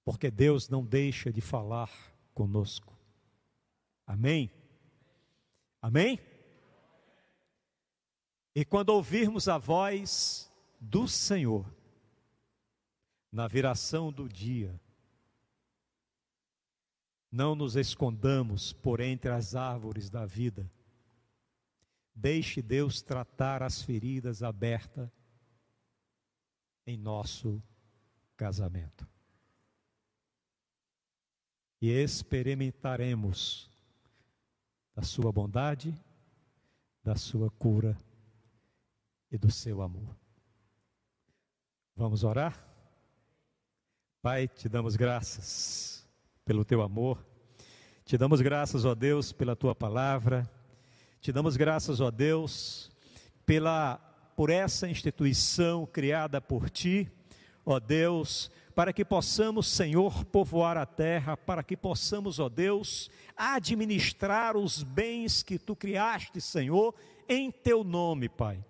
porque 0.05 0.31
Deus 0.31 0.69
não 0.69 0.85
deixa 0.85 1.33
de 1.33 1.41
falar 1.41 1.91
conosco. 2.33 2.97
Amém? 4.07 4.51
Amém? 5.81 6.19
E 8.55 8.65
quando 8.65 8.91
ouvirmos 8.91 9.49
a 9.49 9.59
voz 9.59 10.53
do 10.79 11.09
Senhor, 11.09 11.67
na 13.33 13.49
viração 13.49 14.13
do 14.13 14.29
dia, 14.29 14.81
não 17.35 17.57
nos 17.57 17.75
escondamos 17.75 18.73
por 18.73 19.01
entre 19.01 19.29
as 19.29 19.57
árvores 19.57 20.09
da 20.09 20.25
vida. 20.25 20.71
Deixe 22.15 22.63
Deus 22.63 23.03
tratar 23.03 23.61
as 23.61 23.83
feridas 23.83 24.41
abertas 24.41 25.11
em 26.87 26.97
nosso 26.97 27.61
casamento. 28.37 29.05
E 31.83 31.91
experimentaremos 31.91 33.69
da 34.95 35.03
sua 35.03 35.33
bondade, 35.33 35.93
da 37.03 37.17
sua 37.17 37.51
cura 37.51 37.99
e 39.29 39.37
do 39.37 39.51
seu 39.51 39.83
amor. 39.83 40.17
Vamos 41.97 42.23
orar? 42.23 42.65
Pai, 44.23 44.47
te 44.47 44.69
damos 44.69 44.95
graças 44.95 45.94
pelo 46.45 46.65
teu 46.65 46.83
amor. 46.83 47.25
Te 48.05 48.19
damos 48.19 48.41
graças, 48.41 48.85
ó 48.85 48.95
Deus, 48.95 49.33
pela 49.33 49.57
tua 49.57 49.75
palavra. 49.75 50.49
Te 51.21 51.33
damos 51.33 51.57
graças, 51.57 52.01
ó 52.01 52.11
Deus, 52.11 52.91
pela 53.47 54.01
por 54.37 54.51
essa 54.51 54.89
instituição 54.89 55.87
criada 55.87 56.41
por 56.41 56.69
ti, 56.69 57.09
ó 57.65 57.79
Deus, 57.79 58.51
para 58.75 58.93
que 58.93 59.05
possamos, 59.05 59.69
Senhor, 59.69 60.25
povoar 60.25 60.77
a 60.77 60.85
terra, 60.85 61.37
para 61.37 61.63
que 61.63 61.77
possamos, 61.77 62.41
ó 62.41 62.49
Deus, 62.49 63.09
administrar 63.37 64.57
os 64.57 64.83
bens 64.83 65.43
que 65.43 65.57
tu 65.57 65.77
criaste, 65.77 66.41
Senhor, 66.41 66.93
em 67.29 67.49
teu 67.51 67.85
nome, 67.85 68.29
Pai. 68.29 68.63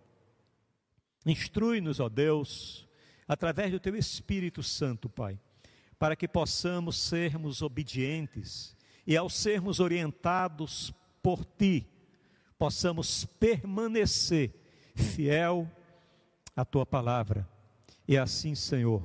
Instrui-nos, 1.24 1.98
ó 1.98 2.10
Deus, 2.10 2.86
através 3.26 3.72
do 3.72 3.80
teu 3.80 3.96
Espírito 3.96 4.62
Santo, 4.62 5.08
Pai 5.08 5.40
para 5.98 6.16
que 6.16 6.28
possamos 6.28 6.96
sermos 6.96 7.62
obedientes 7.62 8.76
e, 9.06 9.16
ao 9.16 9.28
sermos 9.28 9.80
orientados 9.80 10.92
por 11.22 11.44
Ti, 11.44 11.86
possamos 12.58 13.24
permanecer 13.24 14.54
fiel 14.94 15.70
à 16.56 16.64
Tua 16.64 16.86
palavra 16.86 17.48
e 18.06 18.18
assim, 18.18 18.54
Senhor, 18.54 19.02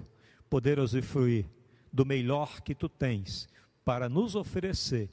poder 0.49 0.79
usufruir 0.79 1.45
do 1.91 2.05
melhor 2.05 2.61
que 2.61 2.75
Tu 2.75 2.89
tens 2.89 3.47
para 3.83 4.09
nos 4.09 4.35
oferecer 4.35 5.09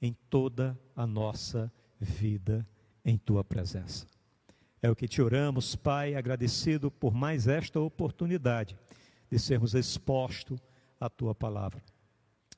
em 0.00 0.12
toda 0.28 0.78
a 0.94 1.06
nossa 1.06 1.72
vida 1.98 2.66
em 3.04 3.16
Tua 3.16 3.44
presença. 3.44 4.06
É 4.82 4.90
o 4.90 4.96
que 4.96 5.08
te 5.08 5.22
oramos, 5.22 5.74
Pai, 5.74 6.14
agradecido 6.14 6.90
por 6.90 7.14
mais 7.14 7.46
esta 7.46 7.80
oportunidade 7.80 8.76
de 9.30 9.38
sermos 9.38 9.74
expostos 9.74 10.60
a 11.04 11.10
tua 11.10 11.34
palavra. 11.34 11.82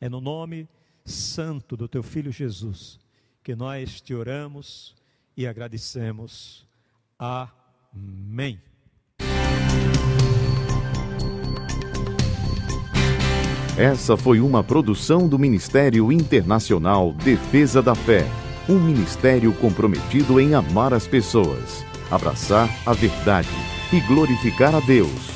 É 0.00 0.08
no 0.08 0.20
nome 0.20 0.68
santo 1.04 1.76
do 1.76 1.88
teu 1.88 2.02
filho 2.02 2.30
Jesus 2.30 2.98
que 3.42 3.56
nós 3.56 4.00
te 4.00 4.14
oramos 4.14 4.94
e 5.36 5.46
agradecemos. 5.46 6.64
Amém. 7.18 8.60
Essa 13.76 14.16
foi 14.16 14.40
uma 14.40 14.64
produção 14.64 15.28
do 15.28 15.38
Ministério 15.38 16.10
Internacional 16.10 17.12
Defesa 17.12 17.82
da 17.82 17.94
Fé, 17.94 18.24
um 18.68 18.78
ministério 18.78 19.52
comprometido 19.54 20.40
em 20.40 20.54
amar 20.54 20.94
as 20.94 21.06
pessoas, 21.06 21.84
abraçar 22.10 22.70
a 22.86 22.92
verdade 22.92 23.50
e 23.92 24.00
glorificar 24.00 24.74
a 24.74 24.80
Deus. 24.80 25.35